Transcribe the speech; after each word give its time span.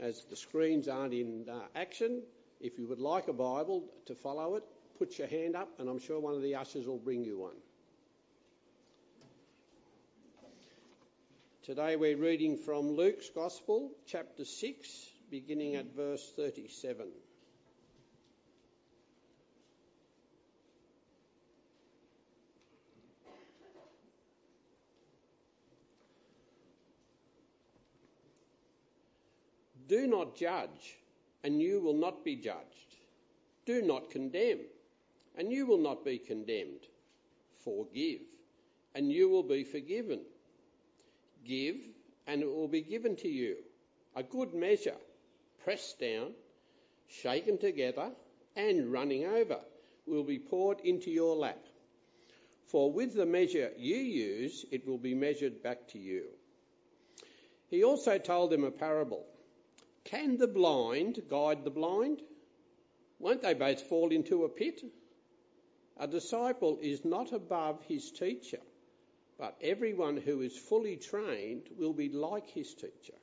As 0.00 0.24
the 0.30 0.36
screens 0.36 0.88
aren't 0.88 1.12
in 1.12 1.46
uh, 1.46 1.60
action, 1.76 2.22
if 2.58 2.78
you 2.78 2.86
would 2.86 2.98
like 2.98 3.28
a 3.28 3.34
Bible 3.34 3.84
to 4.06 4.14
follow 4.14 4.54
it, 4.54 4.64
put 4.98 5.18
your 5.18 5.28
hand 5.28 5.54
up 5.54 5.68
and 5.78 5.90
I'm 5.90 5.98
sure 5.98 6.18
one 6.18 6.34
of 6.34 6.40
the 6.40 6.54
ushers 6.54 6.86
will 6.86 6.98
bring 6.98 7.22
you 7.22 7.38
one. 7.38 7.56
Today 11.62 11.96
we're 11.96 12.16
reading 12.16 12.56
from 12.56 12.92
Luke's 12.92 13.28
Gospel, 13.28 13.92
chapter 14.06 14.46
6, 14.46 15.10
beginning 15.30 15.76
at 15.76 15.94
verse 15.94 16.32
37. 16.34 17.06
Do 29.90 30.06
not 30.06 30.36
judge, 30.36 30.98
and 31.42 31.60
you 31.60 31.80
will 31.80 31.96
not 31.96 32.24
be 32.24 32.36
judged. 32.36 32.94
Do 33.66 33.82
not 33.82 34.08
condemn, 34.08 34.60
and 35.36 35.50
you 35.50 35.66
will 35.66 35.78
not 35.78 36.04
be 36.04 36.16
condemned. 36.16 36.86
Forgive, 37.64 38.20
and 38.94 39.10
you 39.10 39.28
will 39.28 39.42
be 39.42 39.64
forgiven. 39.64 40.20
Give, 41.44 41.74
and 42.28 42.40
it 42.40 42.46
will 42.46 42.68
be 42.68 42.82
given 42.82 43.16
to 43.16 43.28
you. 43.28 43.56
A 44.14 44.22
good 44.22 44.54
measure, 44.54 44.94
pressed 45.64 45.98
down, 45.98 46.34
shaken 47.08 47.58
together, 47.58 48.12
and 48.54 48.92
running 48.92 49.26
over, 49.26 49.58
will 50.06 50.22
be 50.22 50.38
poured 50.38 50.78
into 50.84 51.10
your 51.10 51.34
lap. 51.34 51.66
For 52.68 52.92
with 52.92 53.14
the 53.14 53.26
measure 53.26 53.72
you 53.76 53.96
use, 53.96 54.64
it 54.70 54.86
will 54.86 54.98
be 54.98 55.14
measured 55.14 55.64
back 55.64 55.88
to 55.88 55.98
you. 55.98 56.26
He 57.66 57.82
also 57.82 58.18
told 58.18 58.50
them 58.50 58.62
a 58.62 58.70
parable. 58.70 59.26
Can 60.04 60.38
the 60.38 60.46
blind 60.46 61.22
guide 61.28 61.64
the 61.64 61.70
blind? 61.70 62.22
Won't 63.18 63.42
they 63.42 63.54
both 63.54 63.82
fall 63.82 64.10
into 64.10 64.44
a 64.44 64.48
pit? 64.48 64.82
A 65.98 66.06
disciple 66.06 66.78
is 66.80 67.04
not 67.04 67.32
above 67.32 67.82
his 67.84 68.10
teacher, 68.10 68.60
but 69.38 69.58
everyone 69.62 70.16
who 70.16 70.40
is 70.40 70.56
fully 70.56 70.96
trained 70.96 71.68
will 71.78 71.92
be 71.92 72.08
like 72.08 72.48
his 72.48 72.74
teacher. 72.74 73.18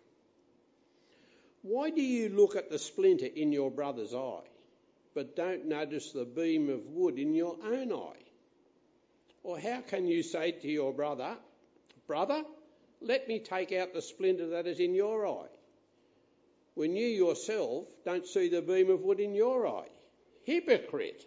Why 1.64 1.90
do 1.90 2.02
you 2.02 2.30
look 2.30 2.56
at 2.56 2.70
the 2.70 2.80
splinter 2.80 3.26
in 3.26 3.52
your 3.52 3.72
brother's 3.72 4.14
eye, 4.14 4.48
but 5.16 5.36
don't 5.36 5.66
notice 5.66 6.12
the 6.12 6.26
beam 6.26 6.70
of 6.70 6.86
wood 6.86 7.18
in 7.18 7.34
your 7.34 7.58
own 7.64 7.92
eye? 7.92 8.24
Or 9.44 9.60
how 9.60 9.82
can 9.82 10.08
you 10.08 10.22
say 10.22 10.52
to 10.52 10.68
your 10.68 10.94
brother, 10.94 11.36
Brother, 12.06 12.44
let 13.02 13.28
me 13.28 13.40
take 13.40 13.72
out 13.74 13.94
the 13.94 14.02
splinter 14.02 14.48
that 14.50 14.68
is 14.68 14.80
in 14.80 14.94
your 14.94 15.28
eye? 15.28 15.57
When 16.78 16.96
you 16.96 17.08
yourself 17.08 17.88
don't 18.06 18.28
see 18.28 18.50
the 18.50 18.62
beam 18.62 18.92
of 18.92 19.02
wood 19.02 19.20
in 19.20 19.34
your 19.34 19.68
eye. 19.68 19.90
Hypocrite! 20.44 21.26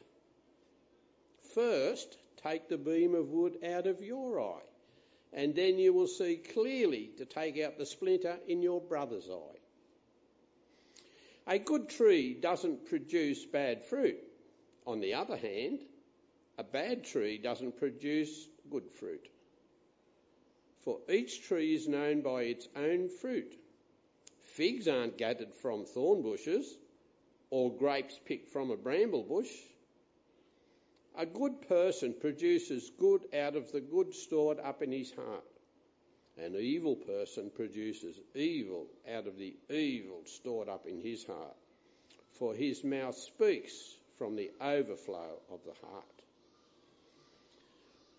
First, 1.57 2.17
take 2.41 2.69
the 2.69 2.79
beam 2.79 3.17
of 3.17 3.31
wood 3.31 3.59
out 3.67 3.89
of 3.89 4.01
your 4.01 4.41
eye, 4.41 4.63
and 5.33 5.53
then 5.53 5.77
you 5.77 5.93
will 5.93 6.07
see 6.07 6.37
clearly 6.37 7.11
to 7.19 7.25
take 7.25 7.59
out 7.59 7.79
the 7.79 7.85
splinter 7.85 8.39
in 8.47 8.63
your 8.63 8.81
brother's 8.81 9.29
eye. 9.29 9.59
A 11.49 11.59
good 11.59 11.89
tree 11.89 12.35
doesn't 12.35 12.87
produce 12.87 13.45
bad 13.45 13.85
fruit. 13.85 14.21
On 14.87 15.01
the 15.01 15.15
other 15.15 15.37
hand, 15.37 15.81
a 16.59 16.63
bad 16.63 17.03
tree 17.03 17.39
doesn't 17.39 17.77
produce 17.77 18.47
good 18.71 18.89
fruit. 19.01 19.29
For 20.85 21.01
each 21.11 21.43
tree 21.43 21.75
is 21.75 21.89
known 21.89 22.21
by 22.21 22.43
its 22.43 22.69
own 22.77 23.09
fruit. 23.09 23.60
Figs 24.51 24.89
aren't 24.89 25.17
gathered 25.17 25.55
from 25.55 25.85
thorn 25.85 26.23
bushes 26.23 26.77
or 27.51 27.73
grapes 27.73 28.19
picked 28.25 28.49
from 28.49 28.73
a 28.73 28.77
bramble 28.77 29.23
bush. 29.23 29.51
A 31.17 31.25
good 31.25 31.61
person 31.69 32.13
produces 32.13 32.91
good 32.99 33.23
out 33.33 33.55
of 33.55 33.71
the 33.71 33.81
good 33.81 34.13
stored 34.13 34.59
up 34.59 34.83
in 34.83 34.91
his 34.91 35.13
heart. 35.13 35.45
An 36.37 36.57
evil 36.57 36.97
person 36.97 37.51
produces 37.55 38.19
evil 38.35 38.89
out 39.09 39.29
of 39.29 39.39
the 39.39 39.55
evil 39.69 40.23
stored 40.25 40.69
up 40.69 40.85
in 40.85 41.01
his 41.01 41.25
heart. 41.25 41.57
For 42.33 42.53
his 42.53 42.83
mouth 42.83 43.17
speaks 43.17 43.95
from 44.19 44.35
the 44.35 44.51
overflow 44.61 45.39
of 45.49 45.61
the 45.65 45.87
heart. 45.87 46.05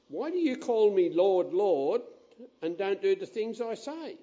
Why 0.08 0.32
do 0.32 0.38
you 0.38 0.56
call 0.56 0.94
me 0.94 1.10
Lord, 1.10 1.54
Lord, 1.54 2.02
and 2.62 2.78
don't 2.78 3.02
do 3.02 3.16
the 3.16 3.26
things 3.26 3.60
I 3.60 3.74
say? 3.74 4.18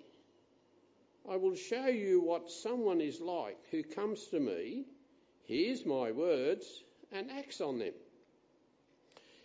I 1.31 1.37
will 1.37 1.55
show 1.55 1.89
you 1.89 2.23
what 2.23 2.51
someone 2.51 3.03
is 3.03 3.21
like 3.21 3.59
who 3.71 3.83
comes 3.83 4.29
to 4.29 4.41
me, 4.41 4.87
hears 5.43 5.85
my 5.85 6.11
words, 6.11 6.85
and 7.13 7.31
acts 7.31 7.61
on 7.61 7.79
them. 7.79 7.93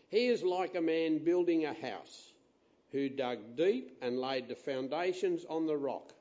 He 0.08 0.28
is 0.28 0.44
like 0.44 0.76
a 0.76 0.82
man 0.82 1.18
building 1.26 1.66
a 1.66 1.74
house 1.74 2.32
who 2.94 3.10
dug 3.10 3.58
deep 3.58 3.98
and 4.02 4.18
laid 4.18 4.48
the 4.48 4.56
foundations 4.56 5.44
on 5.50 5.66
the 5.66 5.76
rock. 5.76 6.14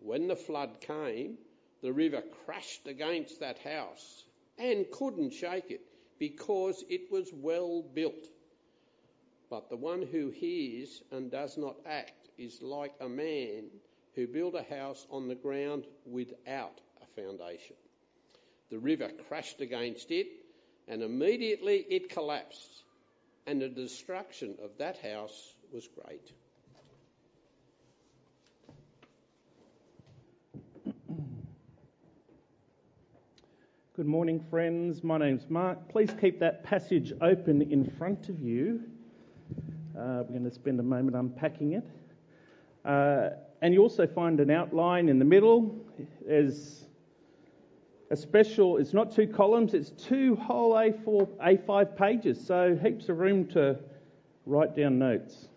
When 0.00 0.26
the 0.26 0.34
flood 0.34 0.80
came, 0.80 1.38
the 1.80 1.92
river 1.92 2.24
crashed 2.44 2.88
against 2.88 3.38
that 3.40 3.58
house 3.58 4.24
and 4.58 4.90
couldn't 4.90 5.30
shake 5.30 5.70
it 5.70 5.82
because 6.18 6.82
it 6.88 7.12
was 7.12 7.32
well 7.32 7.82
built. 7.82 8.28
But 9.50 9.70
the 9.70 9.76
one 9.76 10.02
who 10.02 10.30
hears 10.30 11.02
and 11.12 11.30
does 11.30 11.56
not 11.56 11.76
act 11.86 12.30
is 12.38 12.60
like 12.60 12.94
a 13.00 13.08
man 13.08 13.66
who 14.14 14.26
built 14.26 14.54
a 14.54 14.74
house 14.74 15.06
on 15.10 15.28
the 15.28 15.34
ground 15.34 15.84
without 16.06 16.80
a 17.02 17.20
foundation. 17.20 17.76
The 18.70 18.78
river 18.78 19.10
crashed 19.28 19.60
against 19.60 20.10
it, 20.10 20.28
and 20.88 21.02
immediately 21.02 21.86
it 21.90 22.08
collapsed, 22.08 22.84
and 23.46 23.60
the 23.60 23.68
destruction 23.68 24.54
of 24.62 24.70
that 24.78 24.98
house 24.98 25.54
was 25.72 25.88
great. 25.88 26.32
Good 33.96 34.06
morning, 34.06 34.44
friends. 34.50 35.04
My 35.04 35.18
name's 35.18 35.48
Mark. 35.48 35.88
Please 35.88 36.12
keep 36.20 36.40
that 36.40 36.64
passage 36.64 37.12
open 37.20 37.62
in 37.62 37.88
front 37.92 38.28
of 38.28 38.40
you. 38.40 38.82
Uh, 39.96 40.22
we're 40.26 40.38
going 40.38 40.42
to 40.42 40.50
spend 40.50 40.80
a 40.80 40.82
moment 40.82 41.14
unpacking 41.14 41.74
it. 41.74 41.88
Uh, 42.84 43.30
and 43.62 43.72
you 43.72 43.80
also 43.80 44.06
find 44.06 44.40
an 44.40 44.50
outline 44.50 45.08
in 45.08 45.18
the 45.18 45.24
middle. 45.24 45.76
There's 46.26 46.84
a 48.10 48.16
special, 48.16 48.76
it's 48.76 48.92
not 48.92 49.14
two 49.14 49.26
columns, 49.26 49.74
it's 49.74 49.90
two 49.90 50.36
whole 50.36 50.72
A4, 50.74 51.26
A5 51.38 51.96
pages, 51.96 52.44
so 52.44 52.76
heaps 52.76 53.08
of 53.08 53.18
room 53.18 53.46
to 53.48 53.78
write 54.46 54.76
down 54.76 54.98
notes. 54.98 55.48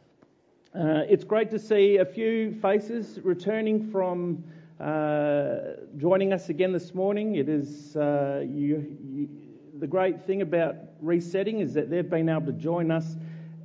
Uh, 0.73 1.03
it's 1.09 1.23
great 1.23 1.49
to 1.51 1.59
see 1.59 1.97
a 1.97 2.05
few 2.05 2.53
faces 2.61 3.19
returning 3.23 3.91
from 3.91 4.43
uh, 4.79 5.73
joining 5.97 6.33
us 6.33 6.49
again 6.49 6.71
this 6.71 6.93
morning. 6.93 7.35
It 7.35 7.49
is 7.49 7.95
uh, 7.95 8.43
you, 8.47 8.97
you, 9.03 9.29
the 9.79 9.87
great 9.87 10.25
thing 10.25 10.41
about 10.41 10.75
resetting 11.01 11.59
is 11.59 11.73
that 11.73 11.89
they've 11.89 12.09
been 12.09 12.29
able 12.29 12.45
to 12.45 12.51
join 12.51 12.91
us 12.91 13.17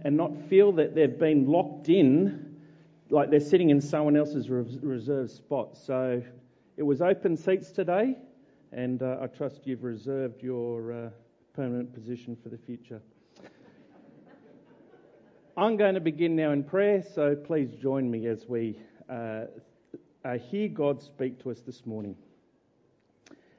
and 0.04 0.16
not 0.16 0.32
feel 0.49 0.72
that 0.72 0.94
they've 0.94 1.19
been 1.19 1.47
locked 1.47 1.88
in 1.88 2.42
like 3.12 3.31
they're 3.31 3.41
sitting 3.41 3.69
in 3.69 3.78
someone 3.78 4.17
else's 4.17 4.49
reserved 4.49 5.31
spot. 5.31 5.77
So 5.77 6.23
it 6.78 6.83
was 6.83 7.03
open 7.03 7.37
seats 7.37 7.71
today, 7.71 8.17
and 8.73 9.03
uh, 9.03 9.19
I 9.21 9.27
trust 9.27 9.67
you've 9.67 9.84
reserved 9.84 10.43
your 10.43 10.93
uh, 10.93 11.11
permanent 11.53 11.93
position 11.93 12.37
for 12.43 12.49
the 12.49 12.56
future. 12.56 13.03
I'm 15.59 15.77
going 15.77 15.93
to 15.95 16.00
begin 16.00 16.34
now 16.34 16.53
in 16.53 16.65
prayer, 16.65 17.03
so 17.03 17.37
please 17.37 17.75
join 17.75 18.11
me 18.11 18.27
as 18.27 18.47
we 18.49 18.78
uh, 19.11 19.44
uh 20.25 20.39
hear 20.39 20.69
God 20.69 21.03
speak 21.03 21.43
to 21.43 21.50
us 21.50 21.61
this 21.61 21.84
morning. 21.84 22.17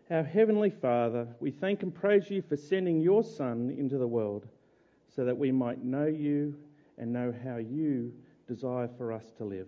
Our 0.09 0.23
Heavenly 0.23 0.71
Father, 0.71 1.27
we 1.39 1.51
thank 1.51 1.83
and 1.83 1.93
praise 1.93 2.31
you 2.31 2.41
for 2.41 2.57
sending 2.57 2.99
your 3.01 3.23
Son 3.23 3.75
into 3.77 3.99
the 3.99 4.07
world 4.07 4.47
so 5.15 5.23
that 5.25 5.37
we 5.37 5.51
might 5.51 5.83
know 5.83 6.07
you 6.07 6.55
and 6.97 7.13
know 7.13 7.31
how 7.43 7.57
you 7.57 8.11
desire 8.47 8.89
for 8.97 9.11
us 9.11 9.31
to 9.37 9.43
live. 9.43 9.67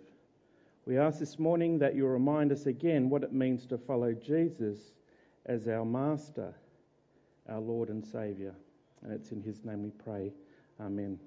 We 0.85 0.97
ask 0.97 1.19
this 1.19 1.39
morning 1.39 1.79
that 1.79 1.95
you 1.95 2.05
remind 2.05 2.51
us 2.51 2.67
again 2.67 3.09
what 3.09 3.23
it 3.23 3.33
means 3.33 3.65
to 3.67 3.77
follow 3.77 4.13
Jesus 4.13 4.77
as 5.45 5.67
our 5.67 5.85
Master, 5.85 6.53
our 7.49 7.59
Lord 7.59 7.89
and 7.89 8.05
Saviour. 8.05 8.53
And 9.01 9.11
it's 9.11 9.31
in 9.31 9.41
His 9.41 9.63
name 9.65 9.83
we 9.83 9.89
pray. 9.89 10.31
Amen. 10.79 11.19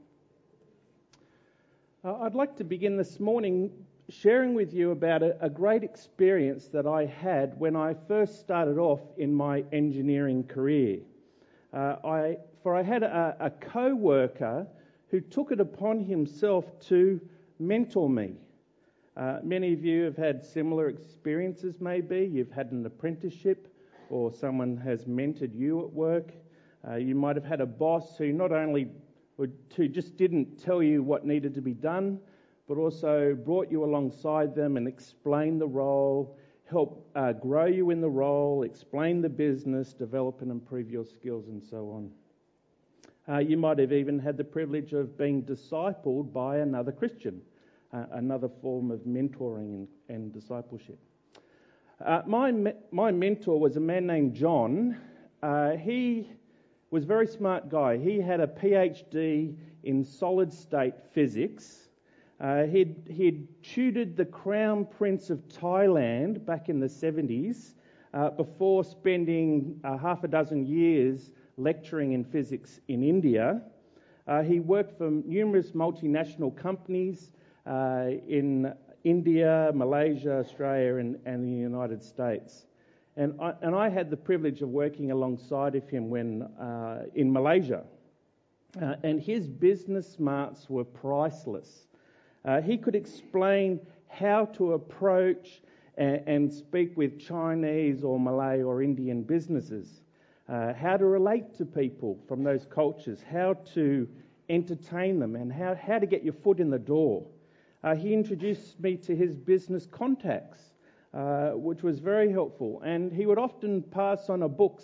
Uh, 2.05 2.19
I'd 2.21 2.35
like 2.35 2.57
to 2.59 2.65
begin 2.65 2.97
this 2.97 3.19
morning 3.19 3.71
sharing 4.09 4.55
with 4.55 4.73
you 4.73 4.93
about 4.93 5.23
a, 5.23 5.37
a, 5.45 5.51
great 5.51 5.83
experience 5.83 6.69
that 6.69 6.87
I 6.87 7.05
had 7.05 7.59
when 7.59 7.77
I 7.77 7.95
first 8.07 8.41
started 8.41 8.79
off 8.79 9.01
in 9.19 9.35
my 9.35 9.65
engineering 9.73 10.45
career. 10.45 11.01
Uh, 11.73 11.97
I, 12.05 12.37
for 12.63 12.75
I 12.75 12.83
had 12.83 13.03
a, 13.03 13.37
a 13.41 13.51
co 13.51 13.95
worker 13.95 14.67
who 15.11 15.21
took 15.21 15.53
it 15.53 15.61
upon 15.61 16.05
himself 16.05 16.65
to 16.89 17.21
mentor 17.59 18.09
me. 18.09 18.35
Uh, 19.17 19.39
many 19.43 19.73
of 19.73 19.85
you 19.85 20.05
have 20.05 20.17
had 20.17 20.45
similar 20.45 20.89
experiences, 20.89 21.81
maybe. 21.81 22.29
You've 22.33 22.53
had 22.53 22.71
an 22.71 22.87
apprenticeship, 22.87 23.75
or 24.11 24.33
someone 24.33 24.77
has 24.77 25.05
mentored 25.07 25.55
you 25.55 25.85
at 25.85 25.93
work. 25.93 26.33
Uh, 26.89 26.95
you 26.95 27.15
might 27.15 27.37
have 27.37 27.45
had 27.45 27.61
a 27.61 27.67
boss 27.67 28.17
who 28.17 28.33
not 28.33 28.53
only 28.53 28.89
who 29.77 29.89
just 29.89 30.17
didn't 30.17 30.61
tell 30.61 30.83
you 30.83 31.03
what 31.03 31.25
needed 31.25 31.55
to 31.55 31.61
be 31.61 31.73
done, 31.73 32.19
but 32.67 32.77
also 32.77 33.37
brought 33.45 33.71
you 33.71 33.85
alongside 33.85 34.55
them 34.55 34.77
and 34.77 34.89
explained 34.89 35.61
the 35.61 35.67
role, 35.67 36.37
help 36.69 37.09
uh, 37.15 37.33
grow 37.33 37.67
you 37.67 37.91
in 37.91 38.01
the 38.01 38.09
role, 38.09 38.65
explain 38.65 39.23
the 39.23 39.29
business, 39.29 39.93
develop 39.93 40.43
and 40.43 40.51
improve 40.51 40.91
your 40.91 41.05
skills, 41.05 41.47
and 41.49 41.63
so 41.63 41.91
on. 41.91 42.11
Uh, 43.29 43.39
you 43.39 43.57
might 43.57 43.79
have 43.79 43.93
even 43.93 44.19
had 44.19 44.37
the 44.37 44.45
privilege 44.45 44.93
of 44.93 45.17
being 45.17 45.43
discipled 45.43 46.33
by 46.33 46.59
another 46.59 46.93
Christian, 46.93 47.41
another 47.93 48.49
form 48.61 48.91
of 48.91 49.01
mentoring 49.01 49.75
and, 49.75 49.89
and 50.09 50.33
discipleship. 50.33 50.99
Uh, 52.05 52.23
my, 52.27 52.53
my 52.91 53.11
mentor 53.11 53.59
was 53.59 53.77
a 53.77 53.81
man 53.81 54.07
named 54.07 54.35
John. 54.35 54.97
Uh, 55.43 55.71
he 55.73 56.31
was 56.91 57.05
a 57.05 57.07
very 57.07 57.27
smart 57.27 57.69
guy. 57.69 57.97
He 57.97 58.21
had 58.21 58.41
a 58.41 58.47
PhD 58.47 59.57
in 59.83 60.05
solid 60.05 60.53
state 60.53 60.95
physics 61.13 61.89
uh, 62.41 62.65
he'd, 62.65 62.95
he'd 63.11 63.49
tutored 63.63 64.17
the 64.17 64.25
Crown 64.25 64.87
Prince 64.87 65.29
of 65.31 65.41
Thailand 65.49 66.45
back 66.47 66.69
in 66.69 66.79
the 66.79 66.87
70s 66.87 67.75
uh, 68.15 68.31
before 68.31 68.85
spending 68.85 69.81
uh, 69.83 69.99
half 69.99 70.23
a 70.23 70.29
dozen 70.29 70.65
years 70.65 71.33
lecturing 71.57 72.13
in 72.13 72.25
physics 72.25 72.81
in 72.87 73.03
India. 73.03 73.61
Uh, 74.29 74.43
he 74.43 74.61
worked 74.61 74.97
for 74.97 75.11
numerous 75.11 75.73
multinational 75.73 76.55
companies 76.57 77.33
in 77.69 78.73
India, 79.05 79.71
Malaysia, 79.75 80.39
Australia, 80.39 80.97
and, 80.97 81.19
and, 81.25 81.45
the 81.45 81.57
United 81.57 82.03
States. 82.03 82.67
And 83.17 83.35
I, 83.41 83.53
and 83.63 83.75
I, 83.75 83.89
had 83.89 84.11
the 84.11 84.17
privilege 84.17 84.63
of 84.63 84.69
working 84.69 85.11
alongside 85.11 85.75
of 85.75 85.89
him 85.89 86.09
when 86.09 86.43
uh, 86.43 87.05
in 87.15 87.33
Malaysia. 87.33 87.85
and 89.03 89.21
his 89.21 89.49
business 89.49 90.11
smarts 90.13 90.69
were 90.69 90.85
priceless. 90.85 91.87
Uh, 92.45 92.61
he 92.61 92.77
could 92.77 92.95
explain 92.95 93.81
how 94.09 94.47
to 94.47 94.73
approach 94.75 95.63
and, 95.97 96.23
and, 96.27 96.53
speak 96.53 96.97
with 96.97 97.19
Chinese 97.19 98.05
or 98.05 98.21
Malay 98.21 98.63
or 98.63 98.83
Indian 98.83 99.23
businesses, 99.23 100.01
uh, 100.49 100.73
how 100.73 100.97
to 100.97 101.05
relate 101.05 101.57
to 101.59 101.65
people 101.65 102.19
from 102.29 102.45
those 102.45 102.67
cultures, 102.71 103.19
how 103.31 103.55
to 103.75 104.09
entertain 104.49 105.19
them, 105.19 105.35
and 105.35 105.53
how, 105.53 105.75
how 105.75 105.99
to 105.99 106.07
get 106.07 106.23
your 106.23 106.35
foot 106.35 106.61
in 106.61 106.71
the 106.71 106.79
door. 106.79 107.27
Uh, 107.85 107.95
he 107.95 108.13
introduced 108.13 108.81
me 108.81 108.97
to 108.97 109.15
his 109.15 109.37
business 109.37 109.87
contacts, 109.87 110.75
uh, 111.15 111.51
which 111.51 111.83
was 111.83 112.01
very 112.01 112.31
helpful. 112.31 112.83
And 112.85 113.13
he 113.13 113.27
would 113.27 113.39
often 113.39 113.83
pass 113.83 114.29
on 114.29 114.43
a 114.43 114.49
book, 114.49 114.83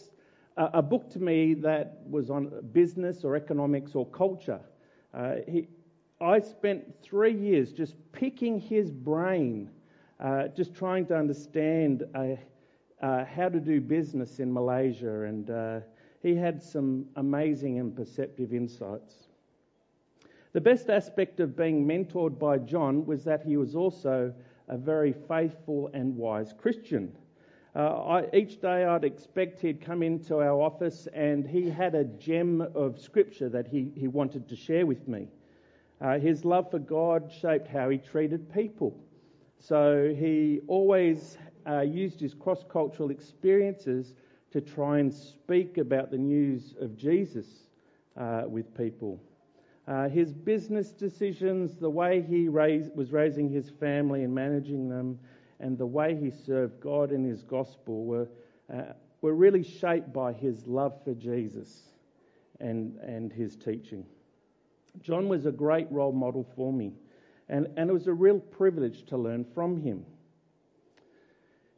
a 0.57 0.83
book 0.83 1.11
to 1.11 1.19
me 1.19 1.55
that 1.55 2.03
was 2.09 2.31
on 2.31 2.53
business 2.73 3.25
or 3.25 3.35
economics 3.37 3.95
or 3.95 4.07
culture. 4.07 4.61
Uh, 5.13 5.37
he, 5.49 5.67
I 6.21 6.41
spent 6.41 6.85
three 7.03 7.35
years 7.35 7.73
just 7.73 7.95
picking 8.13 8.61
his 8.61 8.91
brain, 8.91 9.71
uh, 10.21 10.49
just 10.49 10.75
trying 10.75 11.07
to 11.07 11.17
understand 11.17 12.05
uh, 12.15 12.37
uh, 13.03 13.25
how 13.25 13.49
to 13.49 13.61
do 13.61 13.81
business 13.81 14.39
in 14.39 14.53
Malaysia, 14.53 15.23
and 15.23 15.51
uh, 15.51 15.81
he 16.23 16.35
had 16.35 16.63
some 16.63 17.07
amazing 17.17 17.79
and 17.79 17.95
perceptive 17.95 18.55
insights. 18.55 19.29
The 20.55 20.61
best 20.61 20.89
aspect 20.89 21.41
of 21.41 21.57
being 21.57 21.85
mentored 21.85 22.39
by 22.39 22.59
John 22.59 23.05
was 23.07 23.25
that 23.25 23.43
he 23.43 23.57
was 23.57 23.75
also 23.75 24.33
a 24.69 24.79
very 24.79 25.13
faithful 25.13 25.91
and 25.93 26.17
wise 26.17 26.55
Christian. 26.57 27.13
Uh, 27.75 27.81
I, 28.05 28.25
each 28.33 28.61
day 28.61 28.85
I'd 28.85 29.03
expect 29.03 29.61
he'd 29.61 29.81
come 29.81 30.01
into 30.01 30.37
our 30.37 30.61
office 30.63 31.09
and 31.13 31.45
he 31.45 31.69
had 31.69 31.97
a 31.97 32.05
gem 32.05 32.61
of 32.61 33.01
scripture 33.01 33.49
that 33.49 33.67
he, 33.67 33.91
he 33.97 34.07
wanted 34.07 34.49
to 34.49 34.55
share 34.55 34.87
with 34.87 35.09
me. 35.09 35.27
Uh, 36.01 36.21
his 36.21 36.45
love 36.45 36.71
for 36.71 36.79
God 36.79 37.33
shaped 37.33 37.67
how 37.67 37.89
he 37.89 37.99
treated 37.99 38.53
people. 38.55 38.97
So 39.59 40.15
he 40.17 40.61
always 40.69 41.37
uh, 41.67 41.81
used 41.81 42.21
his 42.21 42.33
cross 42.33 42.65
cultural 42.71 43.11
experiences 43.11 44.15
to 44.53 44.61
try 44.61 45.01
and 45.01 45.13
speak 45.13 45.79
about 45.79 46.13
the 46.13 46.19
news 46.19 46.77
of 46.81 46.97
Jesus 46.97 47.67
uh, 48.17 48.43
with 48.47 48.73
people. 48.77 49.19
Uh, 49.87 50.09
his 50.09 50.33
business 50.33 50.93
decisions, 50.93 51.77
the 51.77 51.91
way 51.91 52.23
he 52.23 52.49
raised, 52.49 52.95
was 52.97 53.13
raising 53.13 53.51
his 53.51 53.69
family 53.69 54.25
and 54.25 54.35
managing 54.35 54.89
them, 54.89 55.19
and 55.61 55.77
the 55.77 55.87
way 55.87 56.17
he 56.17 56.31
served 56.31 56.81
God 56.81 57.13
in 57.13 57.23
his 57.23 57.43
gospel 57.43 58.05
were, 58.05 58.29
uh, 58.73 58.93
were 59.21 59.35
really 59.35 59.63
shaped 59.63 60.13
by 60.13 60.33
his 60.33 60.67
love 60.67 60.95
for 61.05 61.13
Jesus 61.15 61.83
and, 62.61 62.97
and 63.01 63.31
his 63.31 63.57
teaching. 63.57 64.07
John 65.03 65.29
was 65.29 65.45
a 65.45 65.53
great 65.53 65.91
role 65.91 66.13
model 66.13 66.47
for 66.57 66.73
me, 66.73 66.93
and, 67.51 67.69
and 67.77 67.91
it 67.91 67.93
was 67.93 68.07
a 68.07 68.13
real 68.13 68.39
privilege 68.39 69.05
to 69.07 69.19
learn 69.19 69.45
from 69.55 69.83
him. 69.83 70.07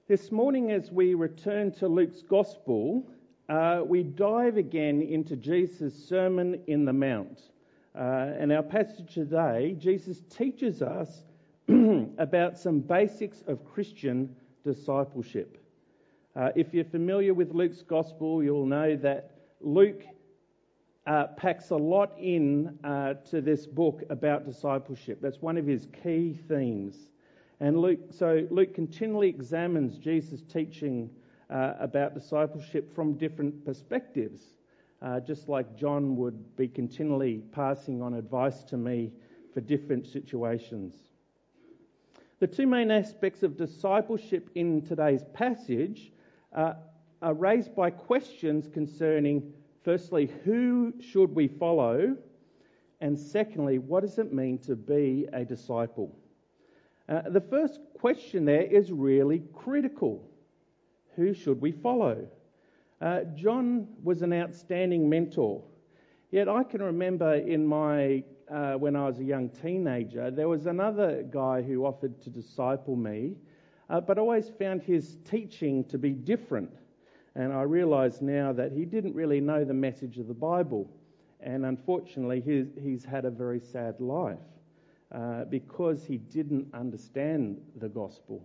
This 0.07 0.31
morning, 0.31 0.71
as 0.71 0.93
we 0.93 1.15
return 1.15 1.73
to 1.73 1.89
Luke's 1.89 2.23
Gospel, 2.23 3.05
uh, 3.49 3.81
we 3.85 4.05
dive 4.05 4.57
again 4.57 5.03
into 5.03 5.35
Jesus' 5.35 6.09
Sermon 6.09 6.61
in 6.69 6.85
the 6.85 6.93
Mount. 6.93 7.41
Uh, 7.97 8.35
and 8.39 8.53
our 8.53 8.63
passage 8.63 9.15
today, 9.15 9.75
Jesus 9.79 10.21
teaches 10.29 10.83
us 10.83 11.23
about 12.19 12.59
some 12.59 12.81
basics 12.81 13.43
of 13.47 13.65
Christian 13.65 14.37
discipleship. 14.65 15.57
Uh, 16.35 16.51
if 16.55 16.75
you're 16.75 16.85
familiar 16.85 17.33
with 17.33 17.53
Luke's 17.55 17.83
Gospel, 17.83 18.43
you'll 18.43 18.67
know 18.67 18.97
that 18.97 19.31
Luke 19.63 20.03
uh, 21.07 21.29
packs 21.39 21.71
a 21.71 21.77
lot 21.77 22.13
in 22.19 22.79
uh, 22.85 23.15
to 23.31 23.41
this 23.41 23.67
book 23.67 24.03
about 24.11 24.45
discipleship. 24.45 25.21
That's 25.23 25.41
one 25.41 25.57
of 25.57 25.67
his 25.67 25.87
key 26.03 26.39
themes. 26.49 26.97
And 27.61 27.79
Luke, 27.79 28.01
so 28.11 28.47
Luke 28.51 28.75
continually 28.75 29.29
examines 29.29 29.97
Jesus' 29.97 30.43
teaching 30.53 31.09
uh, 31.49 31.75
about 31.81 32.13
discipleship 32.13 32.95
from 32.95 33.15
different 33.15 33.65
perspectives, 33.65 34.43
uh, 35.07 35.21
just 35.21 35.49
like 35.49 35.77
John 35.77 36.17
would 36.17 36.57
be 36.57 36.67
continually 36.67 37.43
passing 37.53 38.03
on 38.03 38.15
advice 38.15 38.65
to 38.65 38.77
me 38.77 39.13
for 39.55 39.61
different 39.61 40.05
situations. 40.05 40.95
The 42.41 42.49
two 42.49 42.67
main 42.67 42.91
aspects 42.91 43.45
of 43.45 43.57
discipleship 43.57 44.51
in 44.57 44.83
today's 44.83 45.23
passage 45.33 46.13
uh, 46.53 46.75
are 47.23 47.35
raised 47.35 47.77
by 47.77 47.91
questions 47.91 48.69
concerning 48.69 49.53
Firstly, 49.85 50.29
who 50.45 50.95
should 50.99 51.33
we 51.33 51.47
follow? 51.47 52.17
And 53.01 53.17
secondly, 53.17 53.79
what 53.79 54.01
does 54.01 54.19
it 54.19 54.33
mean 54.33 54.59
to 54.67 54.75
be 54.75 55.29
a 55.33 55.45
disciple? 55.45 56.19
Uh, 57.09 57.23
the 57.29 57.41
first 57.41 57.79
question 57.97 58.45
there 58.45 58.63
is 58.65 58.91
really 58.91 59.45
critical. 59.55 60.29
Who 61.15 61.33
should 61.33 61.61
we 61.61 61.71
follow? 61.71 62.27
Uh, 63.01 63.21
John 63.35 63.89
was 64.03 64.23
an 64.23 64.33
outstanding 64.33 65.09
mentor. 65.09 65.63
Yet 66.31 66.49
I 66.49 66.65
can 66.65 66.83
remember 66.83 67.35
in 67.35 67.67
my 67.67 68.25
uh, 68.51 68.75
when 68.75 68.95
I 68.95 69.07
was 69.07 69.19
a 69.19 69.25
young 69.25 69.49
teenager, 69.49 70.31
there 70.31 70.49
was 70.49 70.67
another 70.67 71.25
guy 71.25 71.63
who 71.63 71.85
offered 71.85 72.23
to 72.23 72.31
disciple 72.31 72.95
me, 72.97 73.35
uh, 73.91 74.01
but 74.01 74.19
always 74.19 74.51
found 74.59 74.83
his 74.83 75.19
teaching 75.29 75.85
to 75.85 75.99
be 75.99 76.11
different. 76.11 76.71
And 77.35 77.53
I 77.53 77.63
realise 77.63 78.21
now 78.21 78.53
that 78.53 78.73
he 78.73 78.85
didn't 78.85 79.15
really 79.15 79.41
know 79.41 79.65
the 79.65 79.75
message 79.75 80.19
of 80.19 80.29
the 80.29 80.35
Bible. 80.35 80.89
And 81.41 81.67
unfortunately, 81.67 82.41
he's, 82.41 82.69
he's 82.81 83.05
had 83.05 83.25
a 83.25 83.31
very 83.31 83.61
sad 83.61 84.01
life 84.01 84.39
uh, 85.15 85.45
because 85.45 86.05
he 86.05 86.17
didn't 86.17 86.69
understand 86.73 87.61
the 87.77 87.89
gospel. 87.89 88.43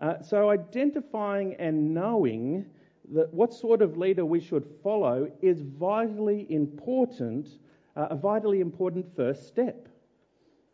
Uh, 0.00 0.20
so, 0.22 0.50
identifying 0.50 1.54
and 1.54 1.94
knowing 1.94 2.66
that 3.12 3.32
what 3.32 3.52
sort 3.52 3.82
of 3.82 3.96
leader 3.96 4.24
we 4.24 4.40
should 4.40 4.66
follow 4.82 5.30
is 5.42 5.60
vitally 5.60 6.46
important, 6.48 7.48
uh, 7.96 8.08
a 8.10 8.16
vitally 8.16 8.60
important 8.60 9.06
first 9.14 9.46
step. 9.46 9.88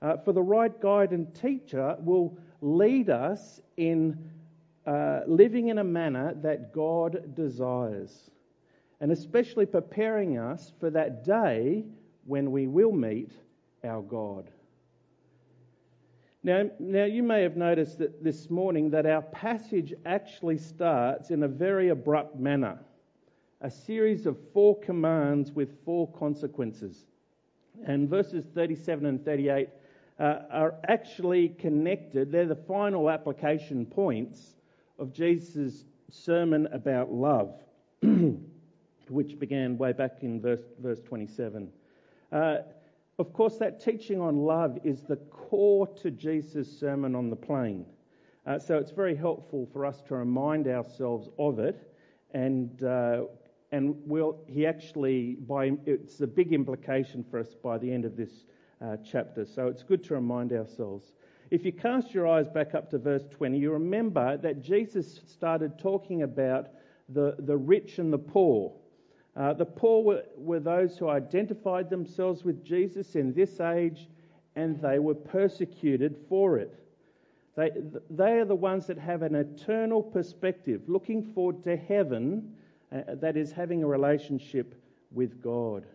Uh, 0.03 0.17
for 0.19 0.33
the 0.33 0.43
right 0.43 0.81
guide 0.81 1.11
and 1.11 1.35
teacher 1.35 1.97
will 2.01 2.39
lead 2.63 3.11
us 3.11 3.61
in 3.77 4.19
uh, 4.87 5.21
living 5.27 5.69
in 5.69 5.79
a 5.79 5.85
manner 5.85 6.35
that 6.43 6.73
God 6.73 7.35
desires, 7.35 8.31
and 9.01 9.13
especially 9.13 9.67
preparing 9.67 10.39
us 10.39 10.73
for 10.81 10.89
that 10.91 11.25
day 11.25 11.85
when 12.25 12.51
we 12.51 12.67
will 12.67 12.93
meet 12.93 13.33
our 13.85 14.01
God. 14.01 14.51
Now, 16.43 16.71
now, 16.79 17.05
you 17.05 17.23
may 17.23 17.43
have 17.43 17.57
noticed 17.57 17.99
that 17.99 18.25
this 18.25 18.49
morning 18.49 18.91
that 18.91 19.05
our 19.05 19.21
passage 19.21 19.93
actually 20.07 20.57
starts 20.57 21.31
in 21.31 21.43
a 21.43 21.49
very 21.49 21.91
abrupt 21.91 22.39
manner 22.39 22.79
a 23.61 23.71
series 23.71 24.25
of 24.25 24.39
four 24.53 24.79
commands 24.81 25.53
with 25.53 25.85
four 25.85 26.11
consequences. 26.13 27.05
And 27.87 28.09
verses 28.09 28.47
37 28.55 29.07
and 29.07 29.25
38 29.25 29.69
uh, 30.19 30.39
are 30.51 30.75
actually 30.89 31.51
connected. 31.51 32.33
They're 32.33 32.47
the 32.47 32.55
final 32.55 33.11
application 33.11 33.85
points 33.85 34.55
of 34.99 35.13
Jesus' 35.13 35.85
sermon 36.11 36.69
about 36.73 37.13
love, 37.13 37.55
which 39.09 39.39
began 39.39 39.77
way 39.79 39.93
back 39.93 40.19
in 40.23 40.41
verse, 40.41 40.63
verse 40.83 41.01
27. 41.03 41.71
Uh, 42.33 42.57
of 43.21 43.35
course, 43.35 43.57
that 43.59 43.85
teaching 43.85 44.19
on 44.19 44.39
love 44.39 44.79
is 44.83 45.03
the 45.03 45.17
core 45.17 45.87
to 46.03 46.11
Jesus' 46.11 46.81
sermon 46.81 47.15
on 47.15 47.29
the 47.29 47.37
plain. 47.37 47.85
Uh, 48.47 48.59
so 48.59 48.79
it's 48.79 48.93
very 48.93 49.15
helpful 49.15 49.69
for 49.75 49.85
us 49.85 50.01
to 50.09 50.15
remind 50.15 50.67
ourselves 50.67 51.29
of 51.39 51.59
it, 51.59 51.93
and 52.33 52.83
uh, 52.83 53.25
and 53.73 53.95
we'll, 54.07 54.39
he 54.47 54.67
actually 54.67 55.35
by 55.35 55.73
it's 55.85 56.23
a 56.23 56.27
big 56.27 56.55
implication 56.55 57.23
for 57.31 57.39
us 57.39 57.55
by 57.63 57.77
the 57.77 57.93
end 57.93 58.07
of 58.07 58.17
this 58.17 58.47
uh, 58.83 58.97
chapter. 59.05 59.45
So 59.45 59.67
it's 59.69 59.83
good 59.83 60.03
to 60.05 60.15
remind 60.15 60.55
ourselves. 60.55 61.13
If 61.51 61.65
you 61.67 61.73
cast 61.73 62.15
your 62.15 62.27
eyes 62.27 62.49
back 62.49 62.75
up 62.75 62.91
to 62.91 62.99
verse 62.99 63.25
20, 63.31 63.59
you 63.59 63.71
remember 63.73 64.39
that 64.39 64.63
Jesus 64.63 65.21
started 65.27 65.79
talking 65.79 66.23
about 66.23 66.69
the, 67.11 67.37
the 67.41 67.57
rich 67.57 67.99
and 67.99 68.11
the 68.11 68.19
poor. 68.19 68.73
Uh, 69.41 69.55
the 69.55 69.65
poor 69.65 70.03
were, 70.05 70.25
were 70.37 70.61
those 70.61 70.99
who 70.99 71.09
identified 71.09 71.89
themselves 71.89 72.45
with 72.45 72.63
Jesus 72.63 73.15
in 73.17 73.33
this 73.33 73.59
age 73.59 74.07
and 74.55 74.79
they 74.83 74.99
were 74.99 75.15
persecuted 75.15 76.15
for 76.29 76.59
it. 76.59 76.79
They, 77.57 77.71
they 78.11 78.33
are 78.33 78.45
the 78.45 78.55
ones 78.55 78.87
that 78.89 78.99
have 78.99 79.23
an 79.23 79.35
eternal 79.35 80.03
perspective, 80.03 80.83
looking 80.89 81.33
forward 81.33 81.65
to 81.65 81.75
heaven, 81.75 82.55
uh, 82.93 83.15
that 83.15 83.39
is, 83.39 83.51
having 83.51 83.83
a 83.83 83.87
relationship 83.87 84.75
with 85.11 85.43
God. 85.43 85.87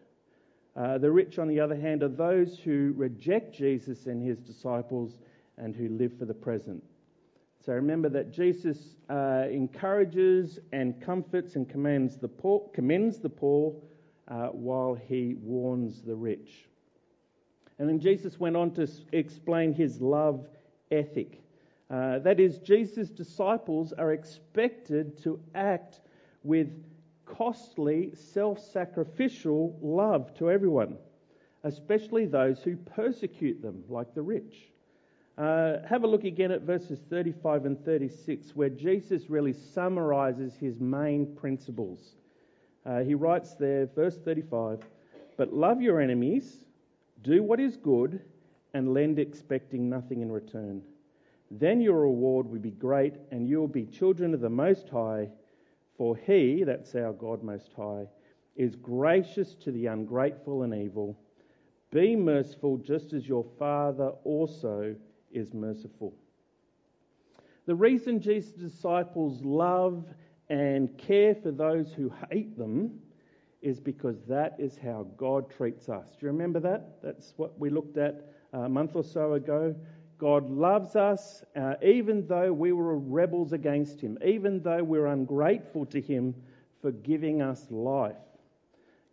Uh, 0.75 0.97
the 0.97 1.11
rich, 1.11 1.37
on 1.37 1.47
the 1.47 1.59
other 1.59 1.75
hand, 1.75 2.01
are 2.01 2.07
those 2.07 2.57
who 2.57 2.95
reject 2.97 3.55
Jesus 3.55 4.07
and 4.07 4.27
his 4.27 4.39
disciples 4.39 5.19
and 5.59 5.75
who 5.75 5.89
live 5.89 6.17
for 6.17 6.25
the 6.25 6.33
present. 6.33 6.83
So 7.63 7.73
remember 7.73 8.09
that 8.09 8.31
Jesus 8.31 8.95
uh, 9.09 9.45
encourages 9.51 10.59
and 10.71 11.01
comforts 11.01 11.55
and 11.55 11.67
commands 11.67 12.17
the 12.17 12.27
poor, 12.27 12.69
commends 12.73 13.19
the 13.19 13.29
poor 13.29 13.75
uh, 14.27 14.47
while 14.47 14.95
he 14.95 15.35
warns 15.41 16.01
the 16.01 16.15
rich. 16.15 16.65
And 17.77 17.89
then 17.89 17.99
Jesus 17.99 18.39
went 18.39 18.55
on 18.55 18.71
to 18.75 18.87
explain 19.11 19.73
his 19.73 20.01
love 20.01 20.47
ethic. 20.91 21.41
Uh, 21.89 22.19
that 22.19 22.39
is, 22.39 22.59
Jesus' 22.59 23.09
disciples 23.09 23.93
are 23.93 24.13
expected 24.13 25.21
to 25.23 25.39
act 25.53 26.01
with 26.43 26.69
costly, 27.25 28.13
self 28.15 28.59
sacrificial 28.59 29.77
love 29.81 30.33
to 30.35 30.49
everyone, 30.49 30.97
especially 31.63 32.25
those 32.25 32.61
who 32.61 32.75
persecute 32.75 33.61
them, 33.61 33.83
like 33.89 34.13
the 34.13 34.21
rich. 34.21 34.69
Uh, 35.37 35.85
have 35.85 36.05
a 36.05 36.07
look 36.07 36.23
again 36.23 36.51
at 36.51 36.61
verses 36.61 36.99
35 37.09 37.65
and 37.65 37.83
36, 37.83 38.55
where 38.55 38.69
Jesus 38.69 39.29
really 39.29 39.51
summarizes 39.51 40.53
his 40.55 40.79
main 40.79 41.35
principles. 41.35 42.15
Uh, 42.85 42.99
he 42.99 43.15
writes 43.15 43.53
there, 43.55 43.87
verse 43.87 44.17
35, 44.23 44.79
But 45.35 45.53
love 45.53 45.81
your 45.81 45.99
enemies, 45.99 46.63
do 47.21 47.43
what 47.43 47.59
is 47.59 47.75
good, 47.75 48.21
and 48.73 48.93
lend 48.93 49.19
expecting 49.19 49.89
nothing 49.89 50.21
in 50.21 50.31
return. 50.31 50.81
Then 51.51 51.81
your 51.81 51.99
reward 51.99 52.47
will 52.47 52.59
be 52.59 52.71
great, 52.71 53.15
and 53.31 53.47
you 53.47 53.59
will 53.59 53.67
be 53.67 53.85
children 53.85 54.33
of 54.33 54.39
the 54.39 54.49
Most 54.49 54.87
High, 54.87 55.27
for 55.97 56.15
He, 56.15 56.63
that's 56.63 56.95
our 56.95 57.11
God 57.11 57.43
Most 57.43 57.71
High, 57.75 58.07
is 58.55 58.75
gracious 58.75 59.53
to 59.55 59.71
the 59.71 59.87
ungrateful 59.87 60.63
and 60.63 60.73
evil. 60.73 61.17
Be 61.91 62.15
merciful, 62.15 62.77
just 62.77 63.11
as 63.11 63.27
your 63.27 63.45
Father 63.59 64.11
also 64.23 64.95
is 65.35 65.53
merciful. 65.53 66.13
The 67.65 67.75
reason 67.75 68.19
Jesus' 68.19 68.51
disciples 68.51 69.41
love 69.43 70.05
and 70.49 70.95
care 70.97 71.35
for 71.35 71.51
those 71.51 71.91
who 71.93 72.11
hate 72.29 72.57
them 72.57 72.99
is 73.61 73.79
because 73.79 74.21
that 74.27 74.55
is 74.59 74.77
how 74.77 75.07
God 75.17 75.49
treats 75.49 75.89
us. 75.89 76.07
Do 76.11 76.27
you 76.27 76.31
remember 76.31 76.59
that? 76.59 77.01
That's 77.01 77.33
what 77.37 77.59
we 77.59 77.71
looked 77.71 77.97
at 77.97 78.31
a 78.53 78.69
month 78.69 78.95
or 78.95 79.03
so 79.03 79.33
ago. 79.33 79.75
God 80.19 80.49
loves 80.49 80.95
us 80.95 81.43
uh, 81.55 81.73
even 81.83 82.27
though 82.27 82.53
we 82.53 82.71
were 82.71 82.97
rebels 82.97 83.53
against 83.53 83.99
Him, 83.99 84.17
even 84.23 84.61
though 84.61 84.83
we're 84.83 85.07
ungrateful 85.07 85.85
to 85.87 85.99
Him 85.99 86.35
for 86.81 86.91
giving 86.91 87.41
us 87.41 87.65
life. 87.71 88.15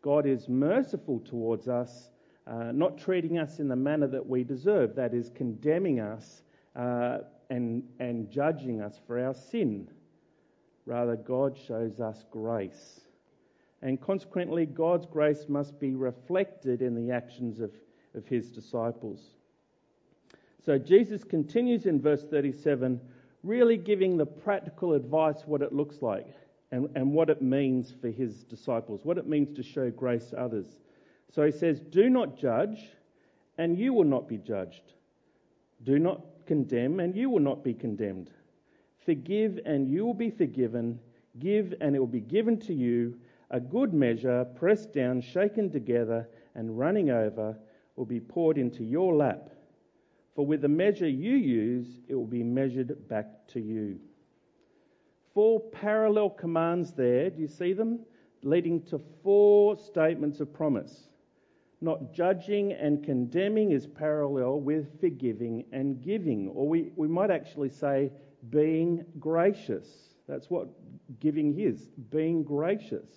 God 0.02 0.26
is 0.26 0.48
merciful 0.48 1.20
towards 1.20 1.68
us 1.68 2.10
uh, 2.46 2.72
not 2.72 2.99
treating 2.99 3.38
us 3.38 3.58
in 3.58 3.68
the 3.68 3.76
manner 3.76 4.06
that 4.08 4.26
we 4.26 4.44
deserve, 4.44 4.96
that 4.96 5.14
is, 5.14 5.30
condemning 5.34 6.00
us 6.00 6.42
uh, 6.76 7.18
and, 7.50 7.84
and 8.00 8.30
judging 8.30 8.80
us 8.80 8.99
for 9.06 9.25
our 9.25 9.34
sin. 9.34 9.88
Rather, 10.87 11.16
God 11.16 11.56
shows 11.56 12.00
us 12.00 12.25
grace. 12.30 13.00
And 13.82 14.00
consequently, 14.00 14.66
God's 14.66 15.06
grace 15.06 15.46
must 15.49 15.78
be 15.78 15.94
reflected 15.94 16.82
in 16.82 16.94
the 16.94 17.12
actions 17.12 17.61
of, 17.61 17.72
of 18.14 18.26
his 18.26 18.50
disciples. 18.50 19.20
So 20.64 20.78
Jesus 20.78 21.25
continues 21.25 21.87
in 21.87 22.00
verse 22.00 22.25
37, 22.25 23.00
really 23.42 23.76
giving 23.76 24.16
the 24.16 24.26
practical 24.26 24.92
advice 24.94 25.42
what 25.46 25.62
it 25.62 25.72
looks 25.72 26.00
like 26.00 26.28
and, 26.70 26.88
and 26.94 27.12
what 27.12 27.28
it 27.28 27.42
means 27.42 27.92
for 28.00 28.08
his 28.08 28.44
disciples, 28.44 29.04
what 29.04 29.18
it 29.18 29.26
means 29.26 29.54
to 29.56 29.62
show 29.62 29.90
grace 29.90 30.26
to 30.26 30.40
others. 30.40 30.66
So 31.34 31.44
he 31.44 31.52
says, 31.52 31.80
Do 31.80 32.10
not 32.10 32.36
judge, 32.36 32.90
and 33.58 33.78
you 33.78 33.94
will 33.94 34.04
not 34.04 34.28
be 34.28 34.38
judged. 34.38 34.92
Do 35.82 35.98
not 35.98 36.20
condemn, 36.46 37.00
and 37.00 37.16
you 37.16 37.30
will 37.30 37.40
not 37.40 37.64
be 37.64 37.74
condemned. 37.74 38.30
Forgive, 39.04 39.58
and 39.64 39.88
you 39.88 40.04
will 40.04 40.14
be 40.14 40.30
forgiven. 40.30 41.00
Give, 41.38 41.74
and 41.80 41.96
it 41.96 41.98
will 41.98 42.06
be 42.06 42.20
given 42.20 42.58
to 42.60 42.74
you. 42.74 43.18
A 43.50 43.60
good 43.60 43.94
measure, 43.94 44.44
pressed 44.54 44.92
down, 44.92 45.20
shaken 45.20 45.70
together, 45.70 46.28
and 46.54 46.78
running 46.78 47.10
over, 47.10 47.56
will 47.96 48.04
be 48.04 48.20
poured 48.20 48.58
into 48.58 48.84
your 48.84 49.14
lap. 49.14 49.50
For 50.34 50.46
with 50.46 50.62
the 50.62 50.68
measure 50.68 51.08
you 51.08 51.36
use, 51.36 51.86
it 52.08 52.14
will 52.14 52.26
be 52.26 52.42
measured 52.42 53.08
back 53.08 53.46
to 53.48 53.60
you. 53.60 53.98
Four 55.34 55.60
parallel 55.60 56.30
commands 56.30 56.92
there. 56.92 57.30
Do 57.30 57.40
you 57.40 57.48
see 57.48 57.72
them? 57.72 58.00
Leading 58.42 58.82
to 58.84 59.00
four 59.22 59.76
statements 59.76 60.40
of 60.40 60.52
promise. 60.52 61.08
Not 61.82 62.14
judging 62.14 62.72
and 62.74 63.02
condemning 63.02 63.72
is 63.72 63.88
parallel 63.88 64.60
with 64.60 65.00
forgiving 65.00 65.64
and 65.72 66.00
giving, 66.00 66.46
or 66.46 66.68
we, 66.68 66.92
we 66.94 67.08
might 67.08 67.32
actually 67.32 67.70
say 67.70 68.12
being 68.50 69.04
gracious. 69.18 69.88
That's 70.28 70.48
what 70.48 70.68
giving 71.18 71.58
is, 71.58 71.88
being 72.10 72.44
gracious. 72.44 73.10